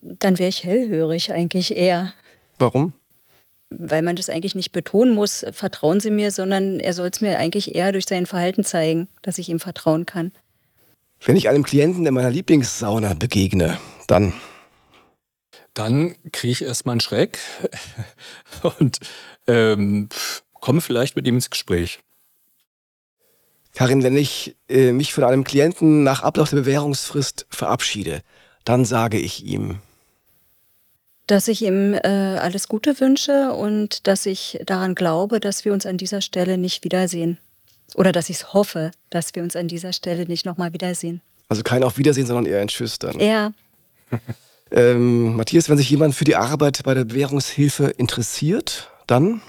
Dann 0.00 0.38
wäre 0.38 0.48
ich 0.48 0.64
hellhörig 0.64 1.32
eigentlich 1.32 1.76
eher. 1.76 2.12
Warum? 2.58 2.92
Weil 3.70 4.02
man 4.02 4.16
das 4.16 4.28
eigentlich 4.28 4.54
nicht 4.54 4.72
betonen 4.72 5.14
muss, 5.14 5.46
vertrauen 5.52 6.00
Sie 6.00 6.10
mir, 6.10 6.30
sondern 6.30 6.80
er 6.80 6.92
soll 6.92 7.08
es 7.08 7.20
mir 7.20 7.38
eigentlich 7.38 7.74
eher 7.74 7.92
durch 7.92 8.04
sein 8.06 8.26
Verhalten 8.26 8.64
zeigen, 8.64 9.08
dass 9.22 9.38
ich 9.38 9.48
ihm 9.48 9.60
vertrauen 9.60 10.04
kann. 10.04 10.32
Wenn 11.24 11.36
ich 11.36 11.48
einem 11.48 11.62
Klienten 11.62 12.04
in 12.04 12.14
meiner 12.14 12.30
Lieblingssauna 12.30 13.14
begegne, 13.14 13.78
dann. 14.06 14.32
Dann 15.74 16.16
kriege 16.32 16.52
ich 16.52 16.62
erstmal 16.62 16.94
einen 16.94 17.00
Schreck 17.00 17.38
und 18.78 18.98
ähm, 19.46 20.08
komme 20.52 20.80
vielleicht 20.80 21.16
mit 21.16 21.26
ihm 21.26 21.36
ins 21.36 21.48
Gespräch. 21.48 22.00
Karin, 23.74 24.02
wenn 24.02 24.16
ich 24.16 24.56
äh, 24.68 24.92
mich 24.92 25.14
von 25.14 25.24
einem 25.24 25.44
Klienten 25.44 26.02
nach 26.02 26.22
Ablauf 26.22 26.50
der 26.50 26.58
Bewährungsfrist 26.58 27.46
verabschiede, 27.48 28.20
dann 28.64 28.84
sage 28.84 29.18
ich 29.18 29.44
ihm, 29.44 29.78
dass 31.26 31.48
ich 31.48 31.62
ihm 31.62 31.94
äh, 31.94 31.98
alles 32.36 32.68
Gute 32.68 33.00
wünsche 33.00 33.52
und 33.52 34.06
dass 34.06 34.26
ich 34.26 34.60
daran 34.66 34.94
glaube, 34.94 35.40
dass 35.40 35.64
wir 35.64 35.72
uns 35.72 35.86
an 35.86 35.96
dieser 35.96 36.20
Stelle 36.20 36.58
nicht 36.58 36.84
wiedersehen. 36.84 37.38
Oder 37.94 38.12
dass 38.12 38.30
ich 38.30 38.36
es 38.36 38.52
hoffe, 38.54 38.90
dass 39.10 39.34
wir 39.34 39.42
uns 39.42 39.56
an 39.56 39.68
dieser 39.68 39.92
Stelle 39.92 40.26
nicht 40.26 40.46
nochmal 40.46 40.72
wiedersehen. 40.72 41.20
Also 41.48 41.62
kein 41.62 41.82
Auf 41.84 41.98
Wiedersehen, 41.98 42.26
sondern 42.26 42.46
eher 42.46 42.60
ein 42.60 42.68
Tschüss 42.68 42.98
dann. 42.98 43.18
Ja. 43.20 43.52
ähm, 44.70 45.36
Matthias, 45.36 45.68
wenn 45.68 45.76
sich 45.76 45.90
jemand 45.90 46.14
für 46.14 46.24
die 46.24 46.36
Arbeit 46.36 46.82
bei 46.84 46.94
der 46.94 47.04
Bewährungshilfe 47.04 47.88
interessiert, 47.88 48.90
dann 49.06 49.42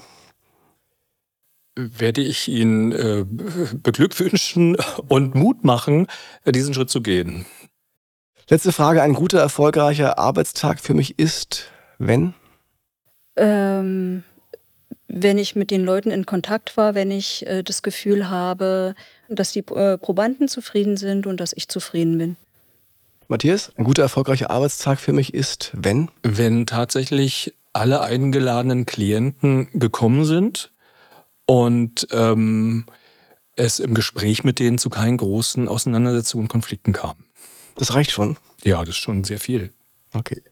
werde 1.76 2.20
ich 2.20 2.48
ihn 2.48 2.92
äh, 2.92 3.24
beglückwünschen 3.26 4.76
und 5.08 5.34
Mut 5.34 5.64
machen, 5.64 6.06
diesen 6.46 6.74
Schritt 6.74 6.90
zu 6.90 7.00
gehen. 7.00 7.46
Letzte 8.48 8.72
Frage. 8.72 9.02
Ein 9.02 9.14
guter, 9.14 9.40
erfolgreicher 9.40 10.18
Arbeitstag 10.18 10.80
für 10.80 10.94
mich 10.94 11.18
ist, 11.18 11.70
wenn? 11.98 12.34
Ähm, 13.36 14.22
wenn 15.16 15.38
ich 15.38 15.54
mit 15.54 15.70
den 15.70 15.84
Leuten 15.84 16.10
in 16.10 16.26
Kontakt 16.26 16.76
war, 16.76 16.94
wenn 16.94 17.10
ich 17.12 17.46
äh, 17.46 17.62
das 17.62 17.82
Gefühl 17.82 18.28
habe, 18.28 18.94
dass 19.28 19.52
die 19.52 19.60
äh, 19.60 19.96
Probanden 19.96 20.48
zufrieden 20.48 20.96
sind 20.96 21.26
und 21.26 21.38
dass 21.38 21.52
ich 21.52 21.68
zufrieden 21.68 22.18
bin. 22.18 22.36
Matthias, 23.28 23.72
ein 23.76 23.84
guter, 23.84 24.02
erfolgreicher 24.02 24.50
Arbeitstag 24.50 24.98
für 24.98 25.12
mich 25.12 25.32
ist, 25.32 25.70
wenn? 25.74 26.10
Wenn 26.22 26.66
tatsächlich 26.66 27.54
alle 27.72 28.00
eingeladenen 28.00 28.86
Klienten 28.86 29.68
gekommen 29.72 30.24
sind 30.24 30.72
und 31.46 32.08
ähm, 32.10 32.86
es 33.56 33.78
im 33.78 33.94
Gespräch 33.94 34.42
mit 34.42 34.58
denen 34.58 34.78
zu 34.78 34.90
keinen 34.90 35.16
großen 35.16 35.68
Auseinandersetzungen 35.68 36.46
und 36.46 36.48
Konflikten 36.48 36.92
kam. 36.92 37.16
Das 37.76 37.94
reicht 37.94 38.10
schon? 38.10 38.36
Ja, 38.64 38.80
das 38.80 38.90
ist 38.90 38.96
schon 38.96 39.24
sehr 39.24 39.38
viel. 39.38 39.72
Okay. 40.12 40.42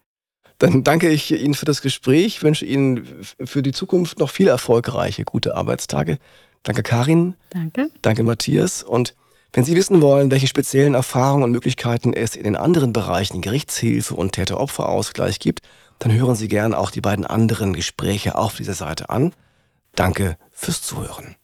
Dann 0.63 0.85
danke 0.85 1.09
ich 1.09 1.33
Ihnen 1.33 1.55
für 1.55 1.65
das 1.65 1.83
Gespräch, 1.83 2.41
wünsche 2.45 2.65
Ihnen 2.65 3.05
für 3.45 3.65
die 3.65 3.73
Zukunft 3.73 4.21
noch 4.21 4.31
viel 4.31 4.47
erfolgreiche, 4.47 5.25
gute 5.25 5.57
Arbeitstage. 5.57 6.19
Danke 6.63 6.85
Karin. 6.85 7.35
Danke. 7.51 7.91
Danke 8.01 8.23
Matthias. 8.23 8.85
Und 8.85 9.17
wenn 9.53 9.65
Sie 9.65 9.75
wissen 9.75 10.01
wollen, 10.01 10.31
welche 10.31 10.47
speziellen 10.47 10.95
Erfahrungen 10.95 11.43
und 11.43 11.51
Möglichkeiten 11.51 12.13
es 12.13 12.37
in 12.37 12.45
den 12.45 12.55
anderen 12.55 12.93
Bereichen 12.93 13.41
Gerichtshilfe 13.41 14.15
und 14.15 14.35
Täter-Opfer-Ausgleich 14.35 15.41
gibt, 15.41 15.63
dann 15.99 16.13
hören 16.13 16.37
Sie 16.37 16.47
gern 16.47 16.75
auch 16.75 16.93
die 16.93 17.01
beiden 17.01 17.27
anderen 17.27 17.73
Gespräche 17.73 18.37
auf 18.37 18.55
dieser 18.55 18.75
Seite 18.75 19.11
an. 19.11 19.33
Danke 19.97 20.37
fürs 20.53 20.81
Zuhören. 20.81 21.35